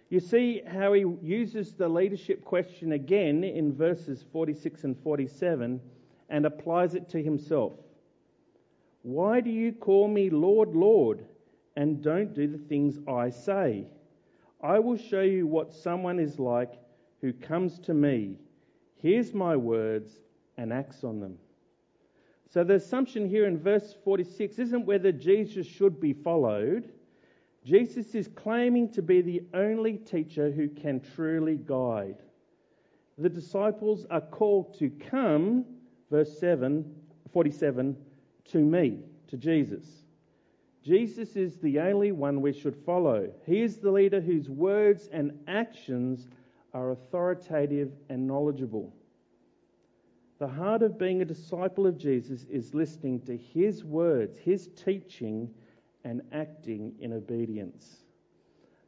You 0.10 0.20
see 0.20 0.62
how 0.68 0.92
he 0.92 1.06
uses 1.22 1.72
the 1.72 1.88
leadership 1.88 2.44
question 2.44 2.92
again 2.92 3.46
in 3.46 3.74
verses 3.74 4.26
46 4.34 4.84
and 4.84 5.00
47 5.02 5.80
and 6.30 6.46
applies 6.46 6.96
it 6.96 7.08
to 7.10 7.24
himself. 7.24 7.74
Why 9.04 9.40
do 9.40 9.50
you 9.50 9.72
call 9.72 10.10
me 10.10 10.30
Lord, 10.30 10.76
Lord, 10.76 11.26
and 11.78 12.04
don't 12.04 12.34
do 12.34 12.48
the 12.48 12.58
things 12.58 13.00
I 13.08 13.30
say? 13.30 13.88
I 14.62 14.80
will 14.80 14.98
show 14.98 15.22
you 15.22 15.48
what 15.48 15.74
someone 15.74 16.20
is 16.20 16.38
like 16.38 16.74
who 17.22 17.32
comes 17.32 17.80
to 17.80 17.94
me, 17.94 18.36
hears 18.98 19.34
my 19.34 19.56
words, 19.56 20.20
and 20.58 20.74
acts 20.74 21.06
on 21.06 21.22
them. 21.22 21.38
So 22.52 22.66
the 22.66 22.76
assumption 22.76 23.30
here 23.30 23.46
in 23.48 23.58
verse 23.58 23.96
46 24.04 24.60
isn't 24.60 24.86
whether 24.86 25.14
Jesus 25.14 25.66
should 25.66 26.02
be 26.02 26.12
followed. 26.12 26.92
Jesus 27.64 28.14
is 28.14 28.28
claiming 28.28 28.92
to 28.92 29.02
be 29.02 29.22
the 29.22 29.42
only 29.54 29.96
teacher 29.96 30.52
who 30.52 30.68
can 30.68 31.00
truly 31.16 31.56
guide. 31.56 32.18
The 33.18 33.30
disciples 33.30 34.06
are 34.10 34.20
called 34.20 34.78
to 34.80 34.90
come, 34.90 35.64
verse 36.10 36.38
7, 36.40 36.94
47, 37.32 37.96
to 38.50 38.58
me, 38.58 39.00
to 39.28 39.38
Jesus. 39.38 39.86
Jesus 40.84 41.38
is 41.38 41.58
the 41.58 41.80
only 41.80 42.12
one 42.12 42.42
we 42.42 42.52
should 42.52 42.76
follow. 42.86 43.32
He 43.46 43.62
is 43.62 43.78
the 43.78 43.92
leader 43.92 44.20
whose 44.20 44.50
words 44.50 45.08
and 45.14 45.40
actions 45.48 46.28
are 46.74 46.92
authoritative 46.92 47.94
and 48.10 48.28
knowledgeable. 48.28 48.94
The 50.42 50.48
heart 50.48 50.82
of 50.82 50.98
being 50.98 51.22
a 51.22 51.26
disciple 51.26 51.86
of 51.86 52.00
Jesus 52.00 52.48
is 52.50 52.74
listening 52.74 53.20
to 53.28 53.38
his 53.38 53.84
words, 53.84 54.40
his 54.40 54.70
teaching, 54.70 55.48
and 56.04 56.24
acting 56.32 56.94
in 57.00 57.14
obedience. 57.14 57.98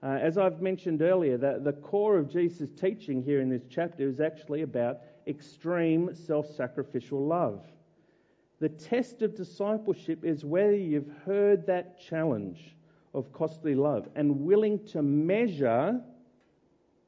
Uh, 0.02 0.18
as 0.20 0.40
I've 0.40 0.64
mentioned 0.64 1.04
earlier, 1.04 1.38
the, 1.38 1.62
the 1.64 1.74
core 1.74 2.18
of 2.18 2.28
Jesus' 2.28 2.72
teaching 2.72 3.22
here 3.22 3.40
in 3.40 3.50
this 3.50 3.68
chapter 3.70 4.10
is 4.10 4.20
actually 4.20 4.64
about 4.64 5.02
extreme 5.28 6.16
self 6.16 6.50
sacrificial 6.56 7.24
love. 7.24 7.62
The 8.60 8.70
test 8.70 9.22
of 9.22 9.36
discipleship 9.36 10.26
is 10.26 10.44
whether 10.44 10.76
you've 10.76 11.12
heard 11.24 11.68
that 11.68 12.02
challenge 12.02 12.76
of 13.14 13.32
costly 13.32 13.76
love 13.76 14.10
and 14.16 14.40
willing 14.40 14.84
to 14.88 15.04
measure, 15.04 16.02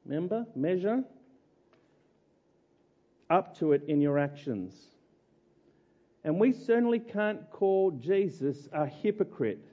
remember, 0.04 0.46
measure 0.54 1.02
up 3.30 3.58
to 3.58 3.72
it 3.72 3.82
in 3.88 4.00
your 4.00 4.18
actions. 4.18 4.74
And 6.24 6.40
we 6.40 6.52
certainly 6.52 6.98
can't 6.98 7.50
call 7.50 7.92
Jesus 7.92 8.68
a 8.72 8.86
hypocrite 8.86 9.64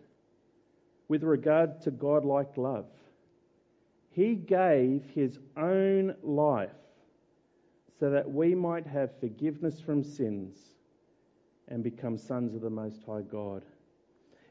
with 1.07 1.23
regard 1.23 1.81
to 1.81 1.91
godlike 1.91 2.57
love. 2.57 2.85
He 4.11 4.35
gave 4.35 5.03
his 5.15 5.39
own 5.57 6.15
life 6.21 6.69
so 7.99 8.11
that 8.11 8.31
we 8.31 8.53
might 8.53 8.85
have 8.85 9.19
forgiveness 9.19 9.81
from 9.81 10.03
sins 10.03 10.57
and 11.67 11.83
become 11.83 12.17
sons 12.17 12.53
of 12.53 12.61
the 12.61 12.69
Most 12.69 13.01
High 13.07 13.21
God. 13.21 13.63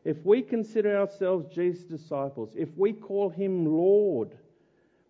If 0.04 0.24
we 0.24 0.42
consider 0.42 0.96
ourselves 0.96 1.54
Jesus' 1.54 1.84
disciples, 1.84 2.54
if 2.56 2.68
we 2.76 2.92
call 2.92 3.30
him 3.30 3.64
Lord, 3.64 4.36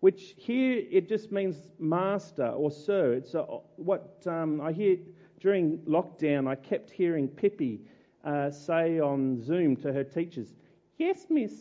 which 0.03 0.33
here 0.35 0.83
it 0.91 1.07
just 1.07 1.31
means 1.31 1.55
master 1.79 2.47
or 2.47 2.69
sir. 2.69 3.13
It's 3.13 3.35
a, 3.35 3.43
what 3.77 4.21
um, 4.27 4.59
I 4.59 4.73
hear 4.73 4.97
during 5.39 5.77
lockdown. 5.87 6.45
I 6.45 6.55
kept 6.55 6.91
hearing 6.91 7.29
Pippi 7.29 7.79
uh, 8.25 8.51
say 8.51 8.99
on 8.99 9.41
Zoom 9.41 9.77
to 9.77 9.93
her 9.93 10.03
teachers, 10.03 10.49
"Yes, 10.97 11.27
miss," 11.29 11.53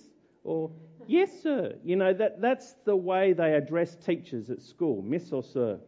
or 0.43 0.73
"Yes, 1.07 1.31
sir." 1.41 1.77
You 1.85 1.95
know 1.95 2.13
that 2.15 2.41
that's 2.41 2.75
the 2.85 2.97
way 2.97 3.33
they 3.33 3.55
address 3.55 3.95
teachers 3.95 4.51
at 4.51 4.61
school, 4.61 5.03
miss 5.03 5.31
or 5.31 5.45
sir. 5.45 5.79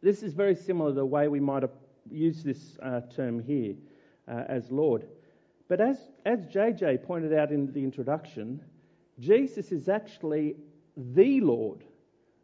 This 0.00 0.22
is 0.22 0.32
very 0.32 0.54
similar 0.54 0.92
to 0.92 0.94
the 0.94 1.04
way 1.04 1.28
we 1.28 1.40
might 1.40 1.64
use 2.10 2.42
this 2.42 2.78
uh, 2.82 3.02
term 3.14 3.38
here 3.38 3.74
uh, 4.26 4.44
as 4.48 4.70
Lord. 4.70 5.06
But 5.68 5.82
as, 5.82 5.98
as 6.24 6.46
JJ 6.46 7.02
pointed 7.02 7.34
out 7.34 7.52
in 7.52 7.70
the 7.70 7.84
introduction, 7.84 8.62
Jesus 9.18 9.72
is 9.72 9.90
actually 9.90 10.56
the 10.96 11.40
Lord, 11.40 11.84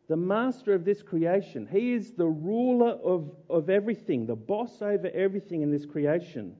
the 0.08 0.16
master 0.16 0.74
of 0.74 0.84
this 0.84 1.02
creation. 1.02 1.66
He 1.70 1.92
is 1.92 2.12
the 2.12 2.26
ruler 2.26 2.98
of, 3.02 3.30
of 3.48 3.70
everything, 3.70 4.26
the 4.26 4.36
boss 4.36 4.82
over 4.82 5.10
everything 5.14 5.62
in 5.62 5.70
this 5.70 5.86
creation. 5.86 6.54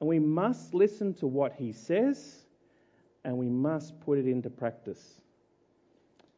And 0.00 0.08
we 0.08 0.18
must 0.18 0.74
listen 0.74 1.14
to 1.14 1.26
what 1.26 1.54
he 1.54 1.72
says 1.72 2.44
and 3.24 3.36
we 3.36 3.48
must 3.48 3.98
put 4.00 4.18
it 4.18 4.26
into 4.26 4.50
practice. 4.50 5.20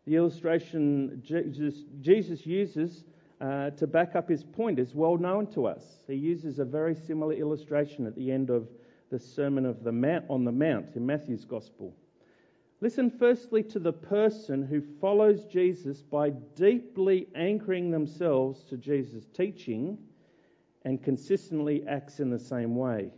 The 0.06 0.16
illustration 0.16 1.20
Jesus, 1.24 1.82
Jesus 2.00 2.46
uses 2.46 3.04
uh, 3.40 3.70
to 3.70 3.86
back 3.86 4.14
up 4.14 4.28
his 4.28 4.44
point 4.44 4.78
is 4.78 4.94
well 4.94 5.18
known 5.18 5.46
to 5.48 5.66
us. 5.66 5.82
He 6.06 6.14
uses 6.14 6.58
a 6.58 6.64
very 6.64 6.94
similar 6.94 7.34
illustration 7.34 8.06
at 8.06 8.14
the 8.14 8.30
end 8.30 8.50
of 8.50 8.68
the 9.10 9.18
Sermon 9.18 9.66
of 9.66 9.84
the 9.84 9.92
Mount, 9.92 10.24
on 10.28 10.44
the 10.44 10.52
Mount 10.52 10.94
in 10.94 11.04
Matthew's 11.04 11.44
Gospel. 11.44 11.94
Listen 12.82 13.10
firstly 13.10 13.62
to 13.62 13.78
the 13.78 13.92
person 13.92 14.62
who 14.62 14.82
follows 15.00 15.44
Jesus 15.46 16.02
by 16.02 16.30
deeply 16.54 17.26
anchoring 17.34 17.90
themselves 17.90 18.64
to 18.64 18.76
Jesus' 18.76 19.26
teaching 19.34 19.96
and 20.84 21.02
consistently 21.02 21.86
acts 21.88 22.20
in 22.20 22.28
the 22.28 22.38
same 22.38 22.76
way. 22.76 23.10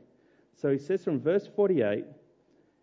So 0.54 0.70
he 0.70 0.78
says 0.78 1.02
from 1.02 1.20
verse 1.20 1.48
48 1.56 2.04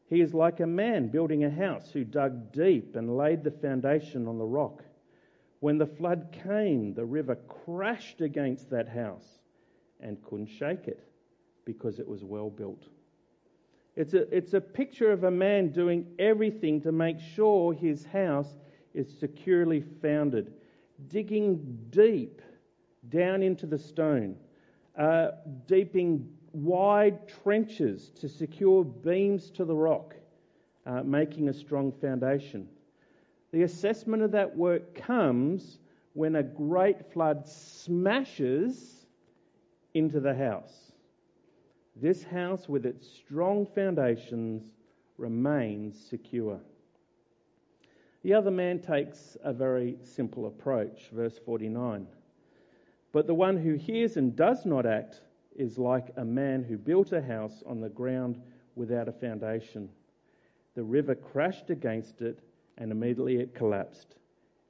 He 0.08 0.20
is 0.20 0.34
like 0.34 0.60
a 0.60 0.68
man 0.68 1.08
building 1.08 1.46
a 1.46 1.50
house 1.50 1.92
who 1.92 2.04
dug 2.04 2.52
deep 2.52 2.98
and 2.98 3.18
laid 3.18 3.44
the 3.44 3.52
foundation 3.52 4.28
on 4.28 4.38
the 4.38 4.46
rock. 4.46 4.84
When 5.62 5.78
the 5.78 5.88
flood 5.88 6.36
came, 6.44 6.94
the 6.94 7.06
river 7.06 7.36
crashed 7.36 8.20
against 8.20 8.70
that 8.72 8.90
house 8.90 9.40
and 10.02 10.22
couldn't 10.24 10.48
shake 10.50 10.88
it 10.90 11.08
because 11.64 12.00
it 12.00 12.08
was 12.08 12.24
well 12.24 12.50
built. 12.50 12.84
It's 13.96 14.14
a, 14.14 14.36
it's 14.36 14.54
a 14.54 14.62
picture 14.62 15.12
of 15.12 15.24
a 15.24 15.32
man 15.32 15.70
doing 15.70 16.06
everything 16.20 16.82
to 16.82 16.92
make 16.92 17.20
sure 17.20 17.74
his 17.74 18.06
house 18.06 18.58
is 18.94 19.08
securely 19.20 19.84
founded, 20.02 20.54
digging 21.08 21.78
deep 21.92 22.42
down 23.10 23.42
into 23.42 23.66
the 23.66 23.78
stone, 23.78 24.36
uh, 24.98 25.32
deeping 25.68 26.28
wide 26.52 27.28
trenches 27.28 28.10
to 28.20 28.28
secure 28.28 28.84
beams 28.84 29.50
to 29.52 29.66
the 29.66 29.76
rock, 29.76 30.16
uh, 30.86 31.04
making 31.04 31.50
a 31.50 31.54
strong 31.54 31.92
foundation. 31.92 32.68
The 33.52 33.64
assessment 33.64 34.24
of 34.24 34.32
that 34.32 34.56
work 34.56 34.96
comes 34.96 35.80
when 36.14 36.36
a 36.36 36.44
great 36.44 37.12
flood 37.14 37.48
smashes 37.48 39.06
into 39.94 40.20
the 40.20 40.34
house. 40.34 40.85
This 41.96 42.24
house, 42.24 42.68
with 42.68 42.86
its 42.86 43.08
strong 43.08 43.66
foundations, 43.66 44.74
remains 45.18 45.98
secure. 45.98 46.60
The 48.24 48.34
other 48.34 48.52
man 48.52 48.80
takes 48.80 49.38
a 49.44 49.54
very 49.54 49.98
simple 50.04 50.48
approach, 50.48 51.10
verse 51.12 51.38
49. 51.38 52.08
But 53.12 53.28
the 53.28 53.34
one 53.34 53.56
who 53.58 53.76
hears 53.76 54.18
and 54.18 54.36
does 54.36 54.66
not 54.66 54.86
act 54.86 55.22
is 55.56 55.78
like 55.78 56.12
a 56.18 56.26
man 56.26 56.64
who 56.64 56.78
built 56.78 57.14
a 57.14 57.22
house 57.22 57.64
on 57.66 57.80
the 57.80 57.90
ground 57.90 58.42
without 58.76 59.08
a 59.08 59.14
foundation. 59.14 59.90
The 60.74 60.84
river 60.84 61.16
crashed 61.16 61.70
against 61.70 62.22
it, 62.22 62.40
and 62.78 62.92
immediately 62.92 63.38
it 63.38 63.56
collapsed, 63.56 64.16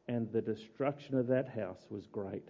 and 0.08 0.32
the 0.32 0.42
destruction 0.42 1.18
of 1.18 1.26
that 1.28 1.50
house 1.50 1.88
was 1.90 2.06
great. 2.06 2.50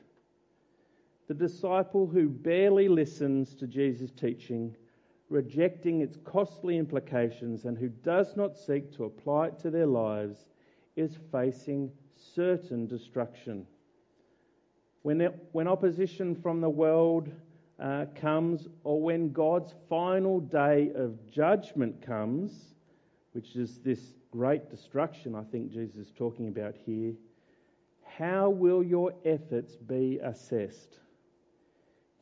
The 1.27 1.33
disciple 1.33 2.05
who 2.05 2.29
barely 2.29 2.87
listens 2.87 3.55
to 3.55 3.65
Jesus' 3.65 4.11
teaching, 4.11 4.75
rejecting 5.29 6.01
its 6.01 6.17
costly 6.23 6.77
implications, 6.77 7.65
and 7.65 7.77
who 7.77 7.89
does 7.89 8.35
not 8.35 8.55
seek 8.55 8.91
to 8.95 9.05
apply 9.05 9.47
it 9.47 9.59
to 9.59 9.71
their 9.71 9.87
lives, 9.87 10.45
is 10.95 11.17
facing 11.31 11.91
certain 12.15 12.85
destruction. 12.85 13.65
When, 15.01 15.19
it, 15.21 15.35
when 15.51 15.67
opposition 15.67 16.35
from 16.35 16.61
the 16.61 16.69
world 16.69 17.31
uh, 17.79 18.05
comes, 18.15 18.67
or 18.83 19.01
when 19.01 19.31
God's 19.31 19.73
final 19.89 20.39
day 20.39 20.91
of 20.95 21.29
judgment 21.31 22.05
comes, 22.05 22.75
which 23.33 23.55
is 23.55 23.79
this 23.79 24.13
great 24.31 24.69
destruction 24.69 25.35
I 25.35 25.43
think 25.43 25.71
Jesus 25.71 25.95
is 25.95 26.11
talking 26.15 26.47
about 26.47 26.75
here, 26.85 27.13
how 28.05 28.49
will 28.49 28.83
your 28.83 29.13
efforts 29.25 29.75
be 29.75 30.19
assessed? 30.23 30.99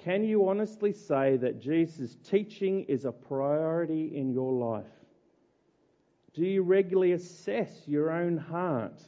Can 0.04 0.26
you 0.26 0.50
honestly 0.50 0.92
say 0.92 1.38
that 1.38 1.62
Jesus' 1.62 2.18
teaching 2.30 2.84
is 2.90 3.06
a 3.06 3.12
priority 3.12 4.18
in 4.18 4.34
your 4.34 4.52
life? 4.52 4.92
Do 6.34 6.44
you 6.44 6.62
regularly 6.62 7.14
assess 7.14 7.84
your 7.86 8.12
own 8.12 8.38
heart 8.38 9.02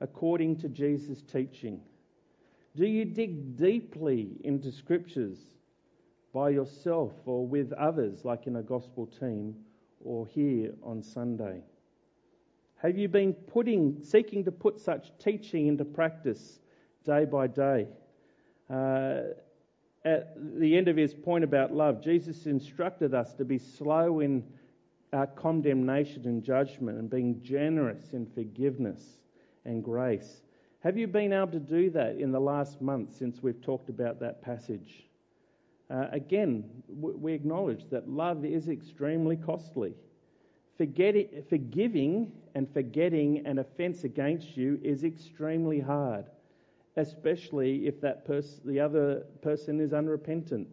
according 0.00 0.56
to 0.60 0.68
Jesus' 0.68 1.20
teaching? 1.20 1.80
Do 2.76 2.86
you 2.86 3.04
dig 3.04 3.56
deeply 3.58 4.40
into 4.42 4.72
scriptures 4.72 5.38
by 6.32 6.48
yourself 6.50 7.12
or 7.26 7.46
with 7.46 7.72
others, 7.74 8.24
like 8.24 8.46
in 8.46 8.56
a 8.56 8.62
gospel 8.62 9.06
team 9.06 9.54
or 10.02 10.26
here 10.26 10.72
on 10.82 11.02
Sunday? 11.02 11.60
Have 12.76 12.96
you 12.96 13.08
been 13.08 13.34
putting, 13.34 14.02
seeking 14.02 14.44
to 14.44 14.52
put 14.52 14.80
such 14.80 15.10
teaching 15.18 15.66
into 15.66 15.84
practice 15.84 16.58
day 17.04 17.26
by 17.26 17.48
day? 17.48 17.88
Uh, 18.70 19.34
at 20.06 20.36
the 20.60 20.76
end 20.76 20.86
of 20.86 20.96
his 20.96 21.12
point 21.12 21.42
about 21.42 21.74
love, 21.74 22.00
Jesus 22.00 22.46
instructed 22.46 23.12
us 23.12 23.34
to 23.34 23.44
be 23.44 23.58
slow 23.58 24.20
in 24.20 24.44
our 25.12 25.26
condemnation 25.26 26.26
and 26.26 26.44
judgment 26.44 26.96
and 26.96 27.10
being 27.10 27.42
generous 27.42 28.12
in 28.12 28.24
forgiveness 28.26 29.02
and 29.64 29.82
grace. 29.82 30.42
Have 30.80 30.96
you 30.96 31.08
been 31.08 31.32
able 31.32 31.48
to 31.48 31.58
do 31.58 31.90
that 31.90 32.16
in 32.16 32.30
the 32.30 32.40
last 32.40 32.80
month 32.80 33.16
since 33.16 33.42
we've 33.42 33.60
talked 33.60 33.88
about 33.88 34.20
that 34.20 34.42
passage? 34.42 35.08
Uh, 35.90 36.06
again, 36.12 36.64
we 36.88 37.32
acknowledge 37.32 37.90
that 37.90 38.08
love 38.08 38.44
is 38.44 38.68
extremely 38.68 39.36
costly. 39.36 39.94
Forgetting, 40.78 41.42
forgiving 41.48 42.30
and 42.54 42.72
forgetting 42.72 43.44
an 43.44 43.58
offence 43.58 44.04
against 44.04 44.56
you 44.56 44.78
is 44.84 45.02
extremely 45.02 45.80
hard, 45.80 46.26
especially 46.96 47.86
if 47.86 48.00
that 48.00 48.24
pers- 48.24 48.60
the 48.64 48.80
other 48.80 49.26
person 49.42 49.80
is 49.80 49.92
unrepentant. 49.92 50.68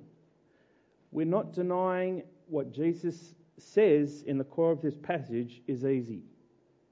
We're 1.12 1.26
not 1.26 1.54
denying 1.54 2.24
what 2.48 2.72
Jesus 2.72 3.36
says 3.58 4.24
in 4.26 4.38
the 4.38 4.44
core 4.44 4.72
of 4.72 4.82
this 4.82 4.96
passage 4.96 5.62
is 5.68 5.86
easy. 5.86 6.24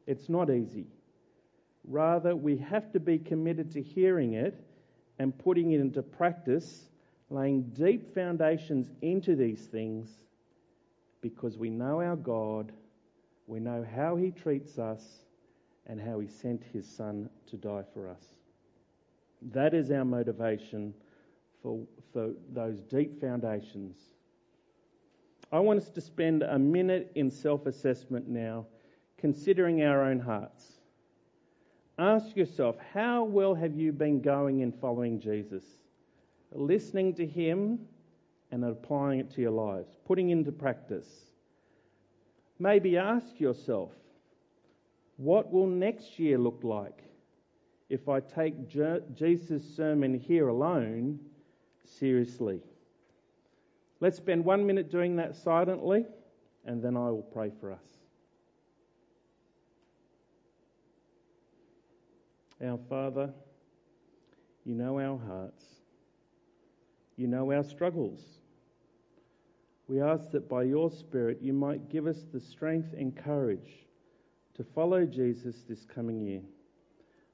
It's 0.08 0.30
not 0.30 0.50
easy. 0.50 0.88
Rather, 1.84 2.36
we 2.36 2.58
have 2.58 2.91
to 2.91 3.00
be 3.00 3.17
committed 3.17 3.72
to 3.72 3.82
hearing 3.82 4.34
it 4.34 4.63
and 5.17 5.38
putting 5.38 5.72
it 5.72 5.82
into 5.82 6.02
practice 6.02 6.89
laying 7.32 7.63
deep 7.70 8.13
foundations 8.13 8.91
into 9.02 9.36
these 9.36 9.65
things 9.67 10.10
because 11.22 11.58
we 11.58 11.70
know 11.70 12.02
our 12.02 12.17
God, 12.17 12.72
we 13.48 13.60
know 13.60 13.86
how 13.96 14.15
He 14.17 14.32
treats 14.32 14.78
us, 14.78 15.02
and 15.88 16.00
how 16.00 16.20
He 16.20 16.28
sent 16.28 16.63
His 16.74 16.88
Son 16.88 17.30
to 17.48 17.58
die 17.58 17.84
for 17.94 18.08
us. 18.10 18.24
That 19.41 19.73
is 19.73 19.91
our 19.91 20.06
motivation 20.06 20.93
for, 21.62 21.80
for 22.13 22.32
those 22.54 22.82
deep 22.84 23.19
foundations. 23.19 23.97
I 25.51 25.60
want 25.60 25.82
us 25.82 25.89
to 25.89 26.01
spend 26.01 26.43
a 26.43 26.58
minute 26.60 27.12
in 27.15 27.30
self 27.30 27.65
assessment 27.65 28.27
now, 28.27 28.65
considering 29.17 29.84
our 29.84 30.04
own 30.04 30.19
hearts. 30.19 30.65
Ask 31.97 32.36
yourself, 32.36 32.77
how 32.93 33.23
well 33.23 33.54
have 33.54 33.75
you 33.75 33.91
been 33.91 34.21
going 34.21 34.62
in 34.62 34.71
following 34.71 35.19
Jesus? 35.19 35.63
listening 36.54 37.13
to 37.15 37.25
Him 37.25 37.80
and 38.51 38.65
applying 38.65 39.19
it 39.19 39.32
to 39.32 39.41
your 39.41 39.51
lives, 39.51 39.89
putting 40.06 40.30
into 40.30 40.51
practice. 40.51 41.08
Maybe 42.60 42.98
ask 42.98 43.39
yourself, 43.39 43.92
what 45.17 45.52
will 45.52 45.67
next 45.67 46.19
year 46.19 46.37
look 46.37 46.60
like 46.63 47.04
if 47.92 48.08
I 48.08 48.21
take 48.21 48.69
Jesus' 48.69 49.75
sermon 49.75 50.17
here 50.17 50.48
alone 50.48 51.19
seriously? 51.85 52.62
Let's 54.00 54.17
spend 54.17 54.46
one 54.46 54.65
minute 54.65 54.89
doing 54.89 55.17
that 55.17 55.35
silently, 55.35 56.06
and 56.65 56.81
then 56.81 56.96
I 56.96 57.12
will 57.12 57.21
pray 57.21 57.52
for 57.60 57.71
us. 57.71 57.83
Our 62.63 62.79
Father, 62.89 63.33
you 64.63 64.73
know 64.73 65.00
our 65.00 65.17
hearts. 65.17 65.65
You 67.17 67.27
know 67.27 67.52
our 67.52 67.63
struggles. 67.63 68.21
We 69.87 70.02
ask 70.02 70.31
that 70.31 70.48
by 70.48 70.63
your 70.63 70.89
Spirit 70.89 71.39
you 71.42 71.52
might 71.52 71.89
give 71.89 72.08
us 72.08 72.23
the 72.31 72.39
strength 72.39 72.94
and 72.98 73.15
courage 73.15 73.85
to 74.56 74.63
follow 74.63 75.06
Jesus 75.06 75.63
this 75.67 75.85
coming 75.85 76.21
year, 76.21 76.42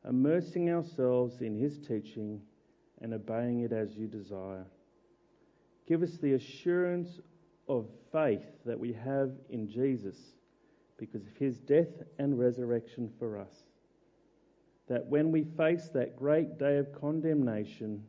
immersing 0.07 0.69
ourselves 0.71 1.41
in 1.41 1.55
his 1.55 1.77
teaching 1.79 2.41
and 3.01 3.13
obeying 3.13 3.61
it 3.61 3.71
as 3.71 3.95
you 3.95 4.07
desire. 4.07 4.65
Give 5.87 6.01
us 6.03 6.17
the 6.17 6.33
assurance 6.33 7.19
of 7.67 7.87
faith 8.11 8.45
that 8.65 8.79
we 8.79 8.93
have 8.93 9.31
in 9.49 9.69
Jesus 9.69 10.15
because 10.97 11.21
of 11.27 11.35
his 11.37 11.57
death 11.59 12.03
and 12.17 12.39
resurrection 12.39 13.11
for 13.19 13.37
us. 13.37 13.63
That 14.87 15.05
when 15.05 15.31
we 15.31 15.43
face 15.43 15.89
that 15.93 16.17
great 16.17 16.57
day 16.57 16.77
of 16.77 16.99
condemnation, 16.99 18.03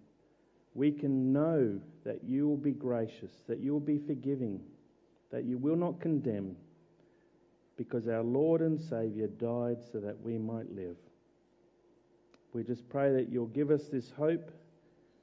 we 0.74 0.92
can 0.92 1.32
know 1.32 1.80
that 2.05 2.22
you 2.24 2.49
will 2.49 2.57
be 2.57 2.72
gracious, 2.72 3.32
that 3.49 3.59
you 3.59 3.72
will 3.72 3.80
be 3.80 3.99
forgiving, 3.99 4.61
that 5.30 5.44
you 5.44 5.59
will 5.59 5.76
not 5.76 6.01
condemn, 6.01 6.57
because 7.76 8.09
our 8.09 8.22
Lord 8.22 8.61
and 8.61 8.80
Saviour 8.80 9.26
died 9.26 9.78
so 9.92 9.99
that 9.99 10.20
we 10.20 10.38
might 10.38 10.72
live. 10.74 10.96
We 12.59 12.64
just 12.64 12.88
pray 12.88 13.12
that 13.12 13.28
you'll 13.30 13.46
give 13.46 13.70
us 13.70 13.86
this 13.86 14.11
hope 14.11 14.50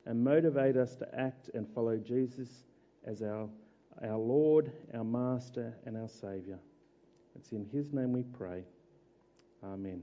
and 0.05 0.23
motivate 0.23 0.77
us 0.77 0.95
to 0.95 1.19
act 1.19 1.49
and 1.53 1.67
follow 1.75 1.97
Jesus 1.97 2.47
as 3.05 3.21
our, 3.21 3.49
our 4.01 4.17
Lord, 4.17 4.71
our 4.93 5.03
Master, 5.03 5.73
and 5.85 5.97
our 5.97 6.07
Saviour. 6.07 6.59
It's 7.35 7.51
in 7.51 7.65
His 7.73 7.91
name 7.91 8.13
we 8.13 8.23
pray. 8.23 8.63
Amen. 9.61 10.01